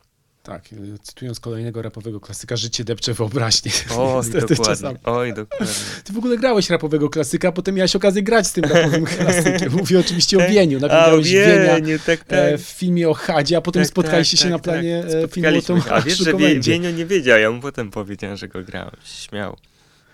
[0.46, 0.62] Tak,
[1.02, 3.72] cytując kolejnego rapowego klasyka, życie depcze wyobraźnię.
[3.96, 4.56] Oj, dokładnie.
[4.56, 4.98] Czasami.
[5.04, 5.74] Oj, dokładnie.
[6.04, 9.72] Ty w ogóle grałeś rapowego klasyka, potem miałeś okazję grać z tym rapowym klasykiem.
[9.72, 10.80] Mówię oczywiście o Wieniu.
[10.80, 12.58] Najpierw grałeś Wienia tak, tak.
[12.58, 15.32] w filmie o Chadzie, a potem tak, spotkaliście tak, się na tak, planie tak.
[15.32, 18.62] filmu o Tomaszu A wiesz, że Wienio nie wiedział, ja mu potem powiedziałem, że go
[18.62, 18.96] grałem.
[19.04, 19.56] Śmiał.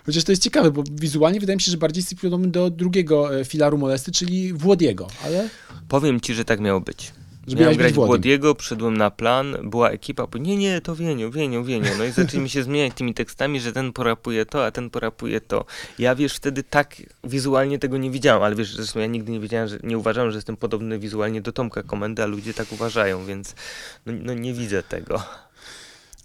[0.07, 3.41] Chociaż to jest ciekawe, bo wizualnie wydaje mi się, że bardziej jest podobny do drugiego
[3.41, 5.49] e, filaru Molesty, czyli Włodiego, ale...
[5.89, 7.13] Powiem ci, że tak miało być.
[7.49, 11.91] Miałem grać Włodiego, przyszedłem na plan, była ekipa, bo nie, nie, to Wieniu, Wieniu, Wieniu.
[11.99, 15.41] No i zaczęli mi się zmieniać tymi tekstami, że ten porapuje to, a ten porapuje
[15.41, 15.65] to.
[15.99, 19.69] Ja wiesz, wtedy tak wizualnie tego nie widziałem, ale wiesz, zresztą ja nigdy nie wiedziałem,
[19.69, 23.55] że nie uważałem, że jestem podobny wizualnie do Tomka Komendy, a ludzie tak uważają, więc
[24.07, 25.23] no, no nie widzę tego.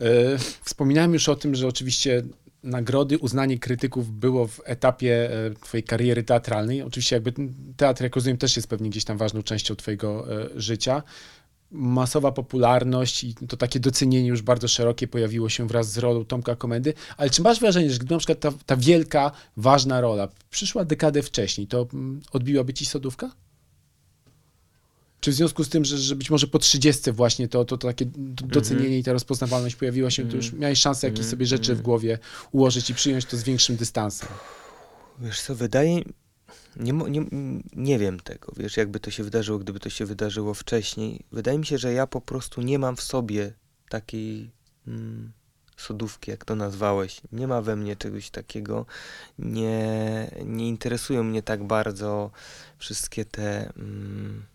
[0.02, 2.24] E, wspominałem już o tym, że oczywiście
[2.64, 6.82] nagrody, uznanie krytyków było w etapie e, twojej kariery teatralnej.
[6.82, 7.34] Oczywiście jakby
[7.78, 11.04] teatr, jak rozumiem, też jest pewnie gdzieś tam ważną częścią twojego e, życia.
[11.72, 16.56] Masowa popularność i to takie docenienie już bardzo szerokie pojawiło się wraz z rolą Tomka
[16.56, 16.94] Komendy.
[17.18, 21.22] Ale czy masz wrażenie, że gdyby na przykład ta, ta wielka, ważna rola przyszła dekadę
[21.22, 23.32] wcześniej, to mm, odbiłaby ci sodówka?
[25.20, 27.88] Czy w związku z tym, że, że być może po 30 właśnie to, to, to
[27.88, 29.02] takie docenienie mm -hmm.
[29.02, 30.62] i ta rozpoznawalność pojawiła się, to już mhm.
[30.62, 31.30] miałeś szansę jakieś -hmm.
[31.30, 31.84] sobie rzeczy w mhm.
[31.84, 32.20] głowie
[32.52, 34.30] ułożyć i przyjąć to z większym dystansem?
[35.20, 36.02] Wiesz co, wydaje
[36.80, 37.26] nie, nie,
[37.76, 41.26] nie wiem tego, wiesz, jakby to się wydarzyło, gdyby to się wydarzyło wcześniej.
[41.32, 43.54] Wydaje mi się, że ja po prostu nie mam w sobie
[43.90, 44.52] takiej
[44.88, 45.32] mm,
[45.78, 47.22] sodówki, jak to nazwałeś.
[47.32, 48.86] Nie ma we mnie czegoś takiego.
[49.40, 52.32] Nie, nie interesują mnie tak bardzo
[52.78, 53.74] wszystkie te...
[53.78, 54.46] Mm,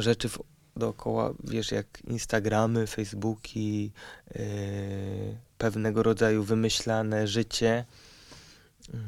[0.00, 0.38] rzeczy w,
[0.76, 3.92] dookoła, wiesz, jak Instagramy, Facebooki,
[4.34, 4.40] yy,
[5.58, 7.84] pewnego rodzaju wymyślane życie,
[8.88, 9.00] yy,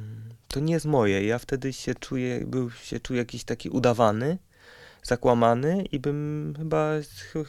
[0.48, 1.26] to nie jest moje.
[1.26, 4.38] Ja wtedy się czuję, był, się czuję jakiś taki udawany,
[5.02, 6.90] zakłamany i bym chyba,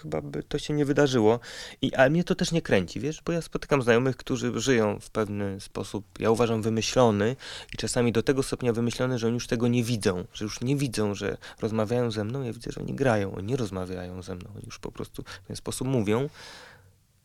[0.01, 1.39] chyba by to się nie wydarzyło.
[1.81, 5.09] I, ale mnie to też nie kręci, wiesz, bo ja spotykam znajomych, którzy żyją w
[5.09, 7.35] pewny sposób, ja uważam, wymyślony
[7.73, 10.75] i czasami do tego stopnia wymyślony, że oni już tego nie widzą, że już nie
[10.75, 14.49] widzą, że rozmawiają ze mną, ja widzę, że oni grają, oni nie rozmawiają ze mną,
[14.55, 16.29] oni już po prostu w ten sposób mówią.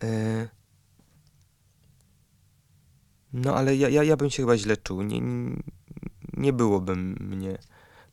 [0.03, 0.49] E,
[3.33, 5.21] no ale ja, ja, ja bym się chyba źle czuł, nie,
[6.33, 7.59] nie byłoby mnie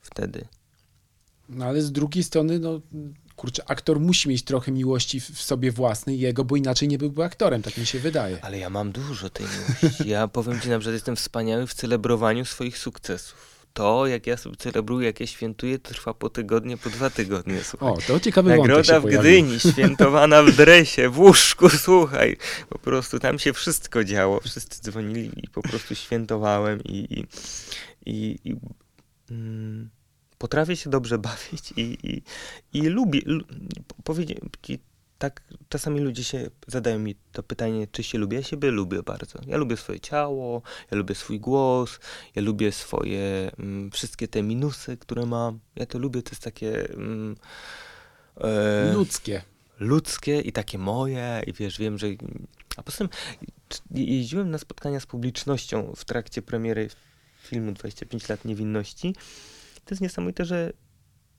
[0.02, 0.48] wtedy.
[1.50, 2.82] No ale z drugiej strony, no
[3.36, 7.62] kurczę, aktor musi mieć trochę miłości w sobie własnej jego, bo inaczej nie byłby aktorem,
[7.62, 8.38] tak mi się wydaje.
[8.42, 10.10] Ale ja mam dużo tej miłości.
[10.10, 13.56] Ja powiem ci na przykład, jestem wspaniały w celebrowaniu swoich sukcesów.
[13.74, 17.90] To, jak ja sobie celebruję, jak ja świętuję, trwa po tygodnie, po dwa tygodnie, słuchaj.
[17.90, 22.38] O, to ciekawy Nagroda w Gdyni, świętowana w dresie, w łóżku, słuchaj.
[22.70, 24.40] Po prostu tam się wszystko działo.
[24.40, 26.98] Wszyscy dzwonili i po prostu świętowałem i...
[27.20, 27.26] i,
[28.06, 28.56] i, i
[29.32, 29.90] mm,
[30.38, 32.24] potrafię się dobrze bawić i, i,
[32.74, 33.22] i lubię,
[34.04, 34.40] powiedzieć
[35.18, 38.38] tak, czasami ludzie się zadają mi to pytanie, czy się lubię.
[38.38, 39.40] Ja siebie lubię bardzo.
[39.48, 40.62] Ja lubię swoje ciało,
[40.92, 42.00] ja lubię swój głos,
[42.36, 45.60] ja lubię swoje mm, wszystkie te minusy, które mam.
[45.76, 46.90] Ja to lubię, to jest takie...
[46.90, 47.36] Mm,
[48.42, 49.42] e, ludzkie.
[49.80, 52.08] Ludzkie i takie moje i wiesz, wiem, że...
[52.78, 53.10] A poza tym
[53.92, 56.90] jeździłem na spotkania z publicznością w trakcie premiery
[57.42, 59.16] filmu 25 lat niewinności
[59.86, 60.74] to jest niesamowite, że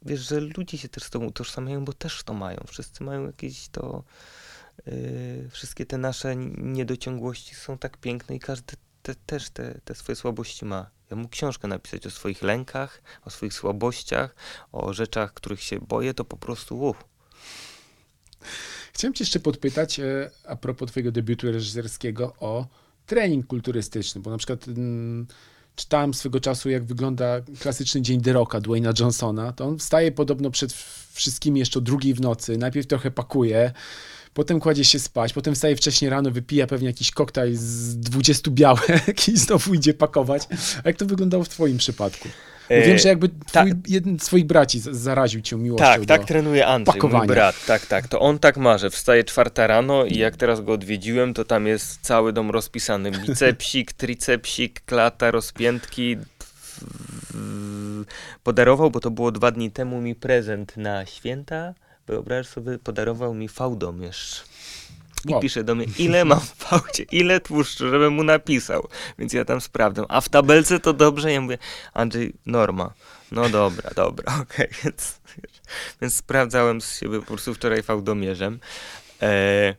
[0.03, 2.61] wiesz, że ludzie się też z tobą utożsamiają, bo też to mają.
[2.67, 4.05] Wszyscy mają jakieś to.
[4.87, 10.17] Yy, wszystkie te nasze niedociągłości są tak piękne i każdy te, też te, te swoje
[10.17, 10.91] słabości ma.
[11.11, 14.35] Ja mógł książkę napisać o swoich lękach, o swoich słabościach,
[14.73, 17.05] o rzeczach, których się boję, to po prostu uff.
[18.93, 22.67] Chciałem cię jeszcze podpytać e, a propos twojego debiutu reżyserskiego o
[23.07, 25.27] trening kulturystyczny, bo na przykład mm,
[25.77, 30.51] czytałem swego czasu, jak wygląda klasyczny dzień The Rocka, Dwayna Johnsona, to on wstaje podobno
[30.51, 30.73] przed
[31.13, 33.73] wszystkimi jeszcze o drugiej w nocy, najpierw trochę pakuje,
[34.35, 39.29] potem kładzie się spać, potem wstaje wcześniej rano, wypija pewnie jakiś koktajl z 20 białek
[39.29, 40.43] i znowu idzie pakować.
[40.85, 42.29] A jak to wyglądało w twoim przypadku?
[42.69, 46.25] Bo wiem, że jakby ta- twój, jeden z twoich braci zaraził cię miłością Tak, tak
[46.25, 47.27] trenuje Andrzej, mój pakowania.
[47.27, 48.09] brat, tak, tak.
[48.09, 51.67] To on tak ma, że wstaje czwarta rano i jak teraz go odwiedziłem, to tam
[51.67, 53.11] jest cały dom rozpisany.
[53.11, 56.17] Bicepsik, tricepsik, klata, rozpiętki.
[58.43, 61.75] Podarował, bo to było dwa dni temu, mi prezent na święta.
[62.07, 64.45] Wyobraź sobie, podarował mi fałdomierz.
[65.29, 65.41] I Wow.
[65.41, 68.89] pisze do mnie, ile mam w fałdzie, ile tłuszczu, żebym mu napisał.
[69.19, 70.07] Więc ja tam sprawdzam.
[70.09, 71.33] A w tabelce to dobrze?
[71.33, 71.59] Ja mówię,
[71.95, 72.93] Andrzej, norma.
[73.33, 74.69] No dobra, dobra, okej.
[74.85, 75.21] Więc,
[76.01, 78.59] więc sprawdzałem z siebie po prostu wczoraj fałdomierzem.
[79.23, 79.75] E,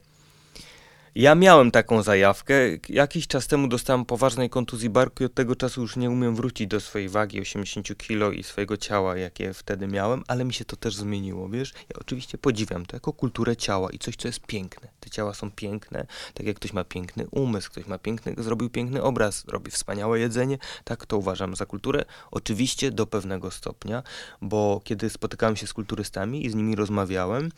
[1.17, 2.53] ja miałem taką zajawkę.
[2.89, 6.67] Jakiś czas temu dostałem poważnej kontuzji barku i od tego czasu już nie umiem wrócić
[6.67, 10.75] do swojej wagi 80 kg i swojego ciała, jakie wtedy miałem, ale mi się to
[10.75, 11.73] też zmieniło, wiesz?
[11.73, 14.87] Ja oczywiście podziwiam to jako kulturę ciała i coś, co jest piękne.
[14.99, 19.03] Te ciała są piękne, tak jak ktoś ma piękny umysł, ktoś ma piękny, zrobił piękny
[19.03, 22.05] obraz, robi wspaniałe jedzenie, tak to uważam za kulturę.
[22.31, 24.03] Oczywiście do pewnego stopnia,
[24.41, 27.51] bo kiedy spotykałem się z kulturystami i z nimi rozmawiałem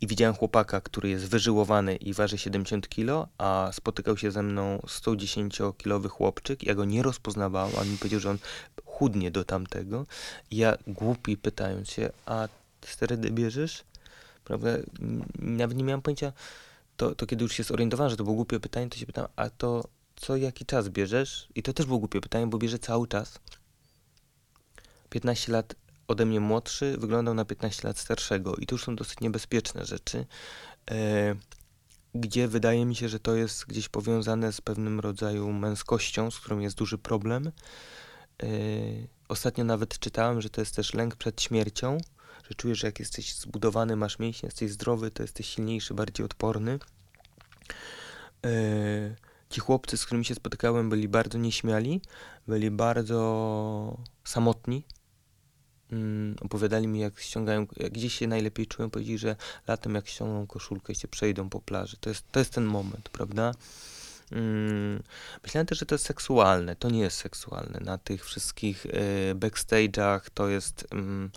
[0.00, 4.78] i widziałem chłopaka, który jest wyżyłowany i waży 70 kg, a spotykał się ze mną
[4.78, 8.38] 110-kilowy chłopczyk, ja go nie rozpoznawałem, a mi powiedział, że on
[8.84, 10.06] chudnie do tamtego.
[10.50, 12.48] Ja głupi pytając się, a
[12.86, 13.84] sterydy bierzesz?
[14.44, 14.68] Prawda?
[15.38, 16.32] Nawet nie miałem pojęcia,
[16.96, 19.50] to, to kiedy już się zorientowałem, że to było głupie pytanie, to się pytam, a
[19.50, 19.84] to
[20.16, 21.48] co, jaki czas bierzesz?
[21.54, 23.38] I to też było głupie pytanie, bo bierze cały czas.
[25.10, 25.74] 15 lat
[26.08, 28.56] ode mnie młodszy, wyglądał na 15 lat starszego.
[28.56, 30.26] I to już są dosyć niebezpieczne rzeczy,
[30.90, 31.34] e,
[32.14, 36.58] gdzie wydaje mi się, że to jest gdzieś powiązane z pewnym rodzaju męskością, z którą
[36.58, 37.52] jest duży problem.
[38.42, 38.46] E,
[39.28, 41.98] ostatnio nawet czytałem, że to jest też lęk przed śmiercią,
[42.48, 46.78] że czujesz, że jak jesteś zbudowany, masz mięśnie, jesteś zdrowy, to jesteś silniejszy, bardziej odporny.
[48.46, 49.16] E,
[49.50, 52.00] ci chłopcy, z którymi się spotykałem, byli bardzo nieśmiali,
[52.48, 54.84] byli bardzo samotni.
[55.92, 59.36] Mm, opowiadali mi, jak ściągają, jak gdzieś się najlepiej czują, powiedzieli, że
[59.68, 61.96] latem jak ściągną koszulkę i się przejdą po plaży.
[61.96, 63.52] To jest, to jest ten moment, prawda?
[64.32, 65.02] Mm,
[65.42, 66.76] myślałem też, że to jest seksualne.
[66.76, 67.80] To nie jest seksualne.
[67.80, 70.86] Na tych wszystkich y, backstage'ach to jest...
[70.90, 71.30] mm,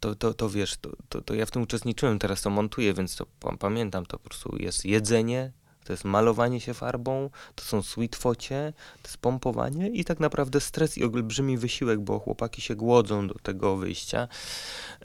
[0.00, 3.16] to, to, to wiesz, to, to, to ja w tym uczestniczyłem, teraz to montuję, więc
[3.16, 5.52] to pa- pamiętam, to po prostu jest jedzenie,
[5.84, 8.72] to jest malowanie się farbą, to są sweet focie,
[9.02, 13.34] to jest pompowanie i tak naprawdę stres i olbrzymi wysiłek, bo chłopaki się głodzą do
[13.34, 14.28] tego wyjścia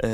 [0.04, 0.10] e,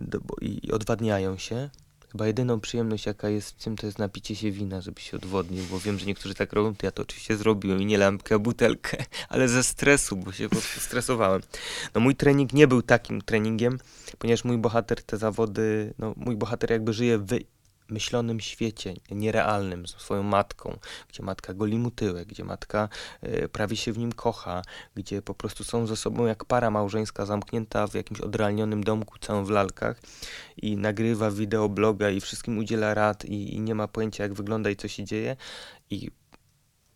[0.00, 1.70] do, i odwadniają się.
[2.12, 5.64] Chyba jedyną przyjemność, jaka jest w tym, to jest napicie się wina, żeby się odwodnił,
[5.70, 8.38] bo wiem, że niektórzy tak robią, to ja to oczywiście zrobiłem i nie lampkę, a
[8.38, 8.96] butelkę,
[9.28, 11.42] ale ze stresu, bo się po prostu stresowałem.
[11.94, 13.78] No mój trening nie był takim treningiem,
[14.18, 17.32] ponieważ mój bohater te zawody, no mój bohater jakby żyje w
[17.88, 20.78] myślonym świecie, nierealnym, z swoją matką,
[21.08, 22.88] gdzie matka goli mu tyłek, gdzie matka
[23.22, 24.62] e, prawie się w nim kocha,
[24.94, 29.44] gdzie po prostu są ze sobą jak para małżeńska zamknięta w jakimś odrealnionym domku, całym
[29.44, 30.00] w lalkach
[30.56, 34.76] i nagrywa wideobloga i wszystkim udziela rad i, i nie ma pojęcia jak wygląda i
[34.76, 35.36] co się dzieje
[35.90, 36.10] i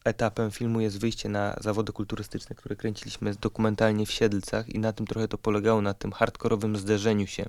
[0.05, 5.07] etapem filmu jest wyjście na zawody kulturystyczne, które kręciliśmy dokumentalnie w Siedlcach i na tym
[5.07, 7.47] trochę to polegało, na tym hardkorowym zderzeniu się.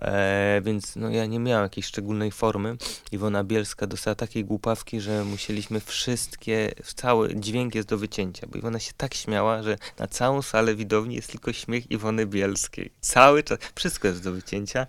[0.00, 2.76] E, więc no, ja nie miałem jakiejś szczególnej formy.
[3.12, 8.78] Iwona Bielska dostała takiej głupawki, że musieliśmy wszystkie, cały dźwięk jest do wycięcia, bo Iwona
[8.78, 12.92] się tak śmiała, że na całą salę widowni jest tylko śmiech Iwony Bielskiej.
[13.00, 14.86] Cały czas, wszystko jest do wycięcia.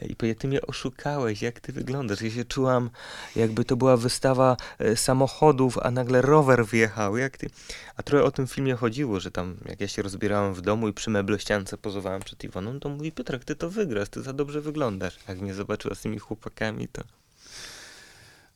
[0.00, 2.20] E, I powiedział, ty mnie oszukałeś, jak ty wyglądasz.
[2.20, 2.90] Ja się czułam,
[3.36, 7.16] jakby to była wystawa e, samochodów, a nagle rower wjechał.
[7.16, 7.50] Jak ty...
[7.96, 10.92] A trochę o tym filmie chodziło, że tam jak ja się rozbierałem w domu i
[10.92, 15.18] przy meblościance pozowałem przed Iwoną, to mówi Piotrek, ty to wygrasz, ty za dobrze wyglądasz.
[15.28, 17.02] Jak mnie zobaczyła z tymi chłopakami, to...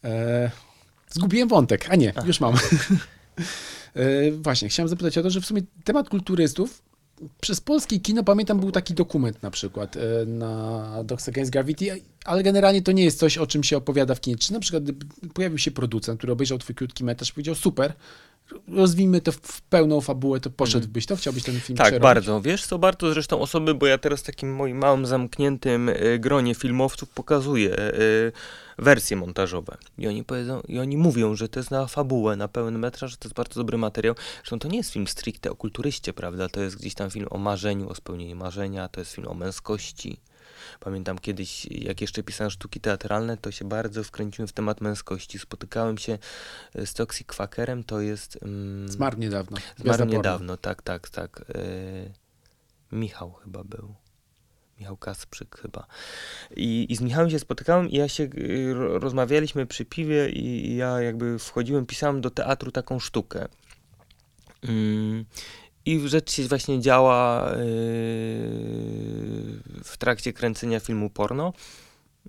[0.05, 0.51] E,
[1.11, 2.55] zgubiłem wątek, a nie, już mam.
[3.95, 6.83] e, właśnie, chciałem zapytać o to, że w sumie temat kulturystów
[7.41, 12.43] przez polskie kino, pamiętam, był taki dokument na przykład e, na Dogs Against Gravity, ale
[12.43, 14.37] generalnie to nie jest coś, o czym się opowiada w kinie.
[14.37, 14.85] Czy na przykład
[15.35, 17.93] pojawił się producent, który obejrzał twój krótki metraż i powiedział, super,
[18.69, 21.17] rozwijmy to w pełną fabułę, to poszedłbyś to?
[21.17, 22.03] Chciałbyś ten film Tak, przerobić?
[22.03, 22.41] bardzo.
[22.41, 26.55] Wiesz, co bardzo zresztą osoby, bo ja teraz w takim moim małym, zamkniętym y, gronie
[26.55, 28.33] filmowców pokazuję y,
[28.79, 29.77] wersje montażowe.
[29.99, 33.17] I oni powiedzą, i oni mówią, że to jest na fabułę, na pełen metraż, że
[33.17, 34.15] to jest bardzo dobry materiał.
[34.37, 36.49] Zresztą to nie jest film stricte o kulturyście, prawda?
[36.49, 40.21] To jest gdzieś tam film o marzeniu, o spełnieniu marzenia, to jest film o męskości.
[40.81, 45.39] Pamiętam kiedyś, jak jeszcze pisałem sztuki teatralne, to się bardzo wkręciłem w temat męskości.
[45.39, 46.19] Spotykałem się
[46.77, 48.39] y, z Toxic Quackerem, to jest...
[48.43, 49.57] Mm, Zmarł niedawno.
[49.77, 51.45] Zmarł niedawno, tak, tak, tak.
[51.49, 52.13] Yy,
[52.93, 53.95] Michał chyba był.
[54.79, 55.87] Michał Kasprzyk chyba.
[56.57, 60.67] I, I z Michałem się spotykałem i ja się y, ro- rozmawialiśmy przy piwie i,
[60.67, 63.49] i ja jakby wchodziłem, pisałem do teatru taką sztukę.
[64.69, 65.25] Ym,
[65.87, 67.57] I rzecz się właśnie działa yy,
[69.85, 71.53] w trakcie kręcenia filmu porno.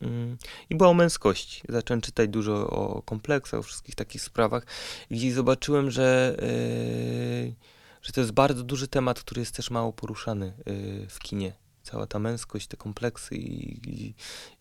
[0.01, 0.37] Mm,
[0.69, 1.61] I była o męskości.
[1.69, 4.65] Zacząłem czytać dużo o kompleksach, o wszystkich takich sprawach.
[5.09, 7.55] I zobaczyłem, że, yy,
[8.01, 11.53] że to jest bardzo duży temat, który jest też mało poruszany yy, w kinie.
[11.83, 14.13] Cała ta męskość, te kompleksy i, i,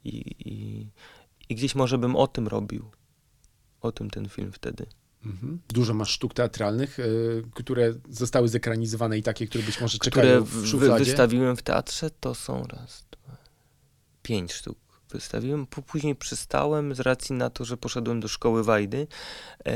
[0.05, 0.87] i,
[1.49, 2.91] i gdzieś może bym o tym robił.
[3.81, 4.87] O tym ten film wtedy.
[5.27, 5.59] Mhm.
[5.69, 10.45] Dużo masz sztuk teatralnych, y, które zostały zekranizowane i takie, które być może Które czekają
[10.45, 11.05] w w- szufladzie.
[11.05, 13.37] wystawiłem w teatrze, to są raz, dwa,
[14.23, 14.79] pięć sztuk
[15.11, 15.67] wystawiłem.
[15.67, 19.07] Później przystałem z racji na to, że poszedłem do szkoły Wajdy
[19.67, 19.73] e,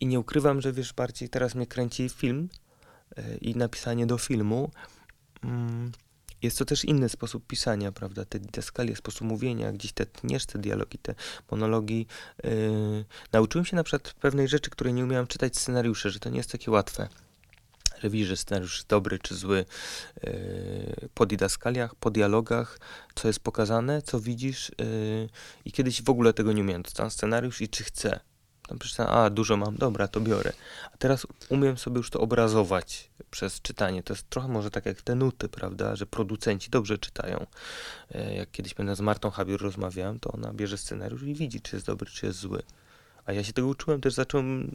[0.00, 2.48] i nie ukrywam, że wiesz, bardziej teraz mnie kręci film
[3.16, 4.70] e, i napisanie do filmu.
[5.44, 5.92] Mm,
[6.42, 8.24] jest to też inny sposób pisania, prawda?
[8.24, 11.14] Te didaskalie, sposób mówienia, gdzieś te tniesz, te dialogi, te
[11.50, 12.06] monologi.
[12.44, 12.48] e,
[13.32, 16.52] nauczyłem się na przykład pewnej rzeczy, której nie umiałem czytać scenariusze, że to nie jest
[16.52, 17.08] takie łatwe
[18.02, 19.64] że widzisz, że scenariusz dobry czy zły
[20.22, 22.78] yy, po didaskaliach, po dialogach,
[23.14, 25.28] co jest pokazane, co widzisz yy,
[25.64, 26.82] i kiedyś w ogóle tego nie umiałem.
[26.82, 28.20] Tam scenariusz i czy chcę.
[28.70, 30.52] Tam przeczytałem, a dużo mam, dobra, to biorę.
[30.92, 34.02] A teraz umiem sobie już to obrazować przez czytanie.
[34.02, 37.46] To jest trochę może tak jak te nuty, prawda, że producenci dobrze czytają.
[38.14, 41.76] Yy, jak kiedyś pamiętam z Martą Habiur rozmawiałem, to ona bierze scenariusz i widzi, czy
[41.76, 42.62] jest dobry, czy jest zły.
[43.26, 44.74] A ja się tego uczyłem, też zacząłem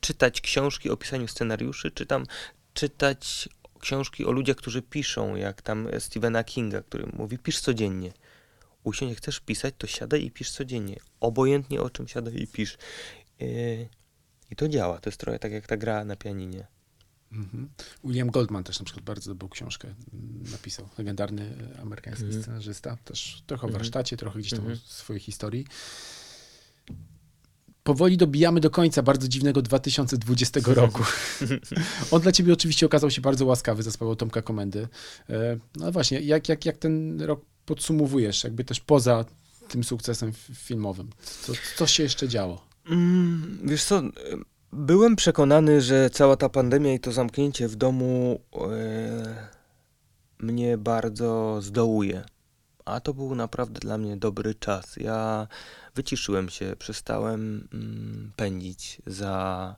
[0.00, 2.26] czytać książki o pisaniu scenariuszy, czy tam
[2.74, 3.48] czytać
[3.80, 8.12] książki o ludziach, którzy piszą, jak tam Stephena Kinga, który mówi, pisz codziennie.
[8.86, 10.96] Usiądź, jak chcesz pisać, to siadaj i pisz codziennie.
[11.20, 12.78] Obojętnie o czym siadaj i pisz.
[13.40, 13.88] Yy,
[14.50, 14.98] I to działa.
[15.00, 16.66] To jest trochę tak jak ta gra na pianinie.
[17.32, 17.68] Mhm.
[18.04, 20.88] William Goldman też na przykład bardzo dobrą książkę mm, napisał.
[20.98, 22.42] Legendarny e, amerykański Mhm.
[22.42, 22.96] scenarzysta.
[23.04, 23.78] Też trochę o Mhm.
[23.82, 24.78] warsztacie, trochę gdzieś tam Mhm.
[24.78, 25.66] o swojej historii.
[27.82, 31.02] Powoli dobijamy do końca bardzo dziwnego 2020 roku.
[32.10, 34.88] On dla ciebie oczywiście okazał się bardzo łaskawy za sprawą Tomka Komendy.
[35.30, 39.24] E, No właśnie, jak, jak, jak ten rok podsumowujesz, jakby też poza
[39.68, 41.10] tym sukcesem filmowym?
[41.42, 42.66] Co, co się jeszcze działo?
[42.90, 44.02] Mm, wiesz co,
[44.72, 49.48] byłem przekonany, że cała ta pandemia i to zamknięcie w domu e,
[50.38, 52.24] mnie bardzo zdołuje.
[52.84, 54.96] A to był naprawdę dla mnie dobry czas.
[54.96, 55.48] Ja
[55.94, 59.76] wyciszyłem się, przestałem mm, pędzić za.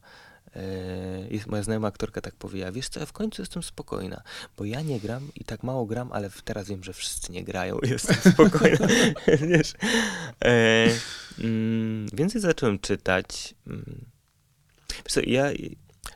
[0.56, 4.22] E, jest, moja znajoma aktorka tak powiedziała, wiesz co, ja w końcu jestem spokojna,
[4.56, 7.78] bo ja nie gram i tak mało gram, ale teraz wiem, że wszyscy nie grają
[7.78, 8.86] i jestem spokojna,
[9.48, 9.72] wiesz.
[10.44, 10.86] E,
[11.38, 13.54] mm, więcej zacząłem czytać.
[13.66, 14.04] Mm.
[15.04, 15.44] Wiesz co, ja,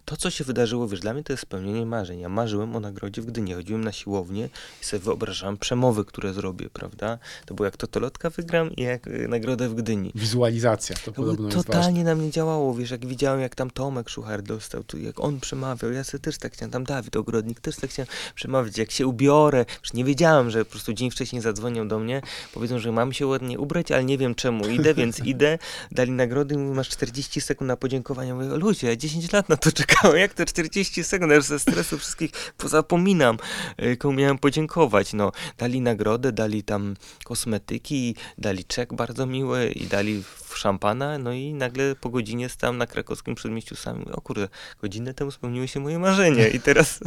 [0.05, 2.21] to, co się wydarzyło, wiesz, dla mnie to jest spełnienie marzeń.
[2.21, 3.55] Ja marzyłem o nagrodzie w Gdyni.
[3.55, 4.49] Chodziłem na siłownię
[4.83, 7.19] i sobie wyobrażałem przemowy, które zrobię, prawda?
[7.47, 10.13] To było jak Totolotka wygram i jak y, nagrodę w Gdyni.
[10.15, 11.73] Wizualizacja, to To podobno jest ważne.
[11.73, 15.41] totalnie na mnie działało, wiesz, jak widziałem, jak tam Tomek Szuchar dostał, tu, jak on
[15.41, 19.07] przemawiał, ja sobie też tak chciałem, tam Dawid Ogrodnik też tak chciałem przemawiać, jak się
[19.07, 22.23] ubiorę, już nie wiedziałem, że po prostu dzień wcześniej zadzwonią do mnie,
[22.55, 25.59] powiedzą, że mam się ładnie ubrać, ale nie wiem czemu, idę, więc idę,
[25.93, 29.57] dali nagrody i mówią, masz 40 sekund na podziękowanie, mówię, ludzie, ja 10 lat na
[29.57, 33.36] to czekałem, jak to 40 sekund, już ze stresu wszystkich pozapominam,
[33.82, 39.86] y, komu miałem podziękować, no, dali nagrodę, dali tam kosmetyki, dali czek bardzo miły i
[39.86, 40.22] dali
[40.55, 44.05] szampana, no i nagle po godzinie stałem na krakowskim przedmieściu sam.
[44.12, 44.49] O kurde,
[44.82, 47.01] godzinę temu spełniły się moje marzenia i teraz...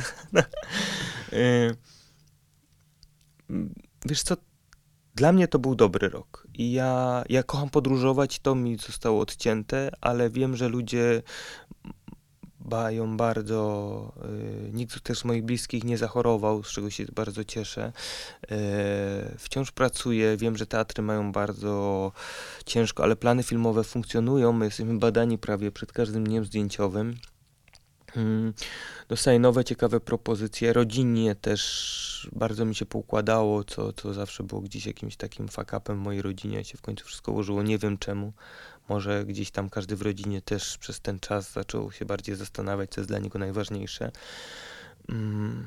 [1.33, 1.75] Y,
[4.05, 4.35] Wiesz co,
[5.15, 9.91] dla mnie to był dobry rok i ja, ja kocham podróżować, to mi zostało odcięte,
[10.01, 11.23] ale wiem, że ludzie
[12.65, 14.11] bają bardzo,
[14.69, 17.93] y, nikt też z moich bliskich nie zachorował, z czego się bardzo cieszę.
[18.43, 18.55] Y,
[19.37, 22.11] wciąż pracuję, wiem, że teatry mają bardzo
[22.65, 27.15] ciężko, ale plany filmowe funkcjonują, my jesteśmy badani prawie przed każdym dniem zdjęciowym.
[28.15, 28.53] Mm,
[29.09, 30.73] Dostaję nowe, ciekawe propozycje.
[30.73, 36.03] Rodzinnie też bardzo mi się poukładało, co, co zawsze było gdzieś jakimś takim fuck-upem w
[36.03, 36.63] mojej rodzinie.
[36.63, 38.33] się w końcu wszystko ułożyło, nie wiem czemu.
[38.89, 43.01] Może gdzieś tam każdy w rodzinie też przez ten czas zaczął się bardziej zastanawiać, co
[43.01, 44.11] jest dla niego najważniejsze.
[45.09, 45.65] Mm,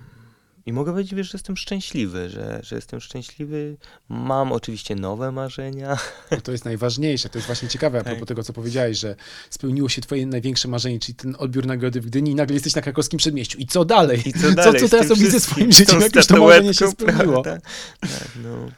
[0.66, 3.76] I mogę powiedzieć, wiesz, że jestem szczęśliwy, że, że jestem szczęśliwy.
[4.08, 5.98] Mam oczywiście nowe marzenia.
[6.30, 7.28] No to jest najważniejsze.
[7.28, 8.12] To jest właśnie ciekawe a Tak.
[8.12, 9.16] propos tego, co powiedziałeś, że
[9.50, 12.82] spełniło się twoje największe marzenie, czyli ten odbiór nagrody w Gdyni i nagle jesteś na
[12.82, 13.58] krakowskim przedmieściu.
[13.58, 14.22] I co dalej?
[14.28, 14.80] I co dalej?
[14.80, 16.00] co, z teraz robisz ze swoim życiem?
[16.00, 17.42] Jakieś to marzenie się spełniło.
[17.42, 17.66] prawda?
[18.00, 18.70] Tak, no.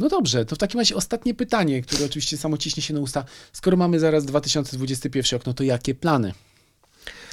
[0.00, 3.24] No dobrze, to w takim razie ostatnie pytanie, które oczywiście samo ciśnie się na usta.
[3.52, 6.32] Skoro mamy zaraz 2021 rok, no to jakie plany?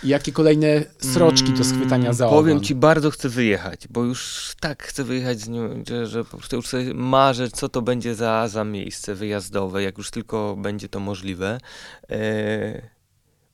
[0.04, 2.38] I jakie kolejne sroczki do schwytania za ogon?
[2.38, 6.38] Mm, Powiem ci, bardzo chcę wyjechać, bo już tak chcę wyjechać, z nią, że, po
[6.38, 10.90] prostu już sobie marzę, co to będzie za, za miejsce wyjazdowe, jak już tylko będzie
[10.90, 11.58] to możliwe.
[12.10, 12.97] E,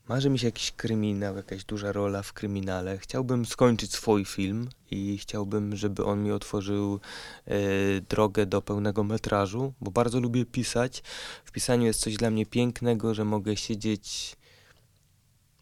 [0.08, 2.98] Marzy mi się jakiś kryminał, jakaś duża rola w kryminale.
[2.98, 7.00] Chciałbym skończyć swój film i chciałbym, żeby on mi otworzył
[7.46, 7.58] e,
[8.02, 11.04] drogę do pełnego metrażu, bo bardzo lubię pisać.
[11.46, 14.36] W pisaniu jest coś dla mnie pięknego, że mogę siedzieć,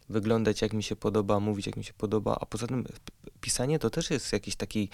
[0.08, 2.90] wyglądać jak mi się podoba, mówić jak mi się podoba, a poza tym p-
[3.40, 4.88] pisanie to też jest jakiś taki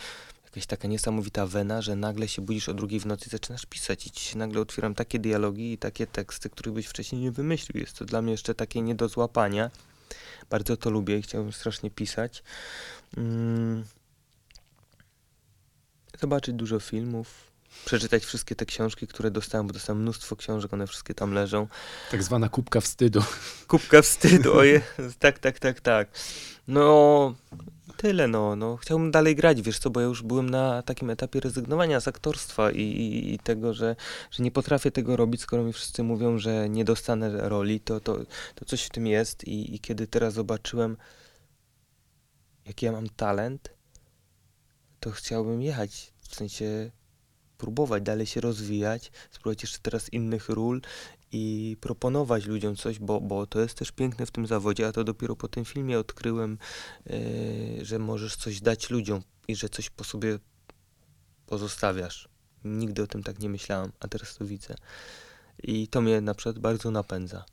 [0.48, 4.06] jakaś taka niesamowita wena, że nagle się budzisz o drugiej w nocy i zaczynasz pisać
[4.06, 7.80] i ci się nagle otwieram takie dialogi i takie teksty, których byś wcześniej nie wymyślił.
[7.80, 9.70] Jest to dla mnie jeszcze takie nie do złapania.
[10.50, 12.42] Bardzo to lubię i chciałbym strasznie pisać.
[13.16, 13.84] Mm.
[16.20, 17.50] Zobaczyć dużo filmów,
[17.84, 21.66] przeczytać wszystkie te książki, które dostałem, bo dostałem mnóstwo książek, one wszystkie tam leżą.
[22.10, 23.22] Tak zwana kubka wstydu.
[23.68, 24.80] Kubka wstydu, oje,
[25.18, 26.08] tak, tak, tak, tak.
[26.68, 27.34] No,
[27.98, 28.76] tyle, no, no.
[28.76, 32.70] Chciałbym dalej grać, wiesz co, bo ja już byłem na takim etapie rezygnowania z aktorstwa
[32.70, 33.96] i, i, i tego, że,
[34.30, 38.18] że nie potrafię tego robić, skoro mi wszyscy mówią, że nie dostanę roli, to, to,
[38.54, 40.96] to coś w tym jest i, i kiedy teraz zobaczyłem,
[42.66, 43.70] jaki ja mam talent,
[45.00, 46.90] to chciałbym jechać, w sensie
[47.58, 50.80] próbować dalej się rozwijać, spróbować jeszcze teraz innych ról
[51.32, 55.04] i proponować ludziom coś, bo, bo to jest też piękne w tym zawodzie, a to
[55.04, 56.58] dopiero po tym filmie odkryłem,
[57.06, 60.38] yy, że możesz coś dać ludziom i że coś po sobie
[61.46, 62.28] pozostawiasz.
[62.64, 64.74] Nigdy o tym tak nie myślałem, a teraz to widzę.
[65.62, 67.44] I to mnie na przykład bardzo napędza.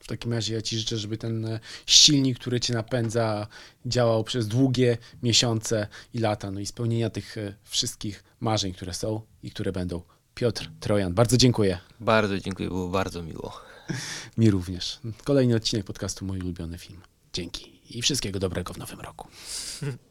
[0.00, 3.46] W takim razie ja ci życzę, żeby ten e, silnik, który cię napędza,
[3.86, 9.20] działał przez długie miesiące i lata, no i spełnienia tych e, wszystkich marzeń, które są
[9.42, 10.02] i które będą.
[10.40, 11.78] Piotr Trojan, bardzo dziękuję.
[12.00, 13.60] Bardzo dziękuję, było bardzo miło.
[14.38, 15.00] Mi również.
[15.24, 17.00] Kolejny odcinek podcastu Mój ulubiony film.
[17.32, 19.28] Dzięki i wszystkiego dobrego w nowym roku.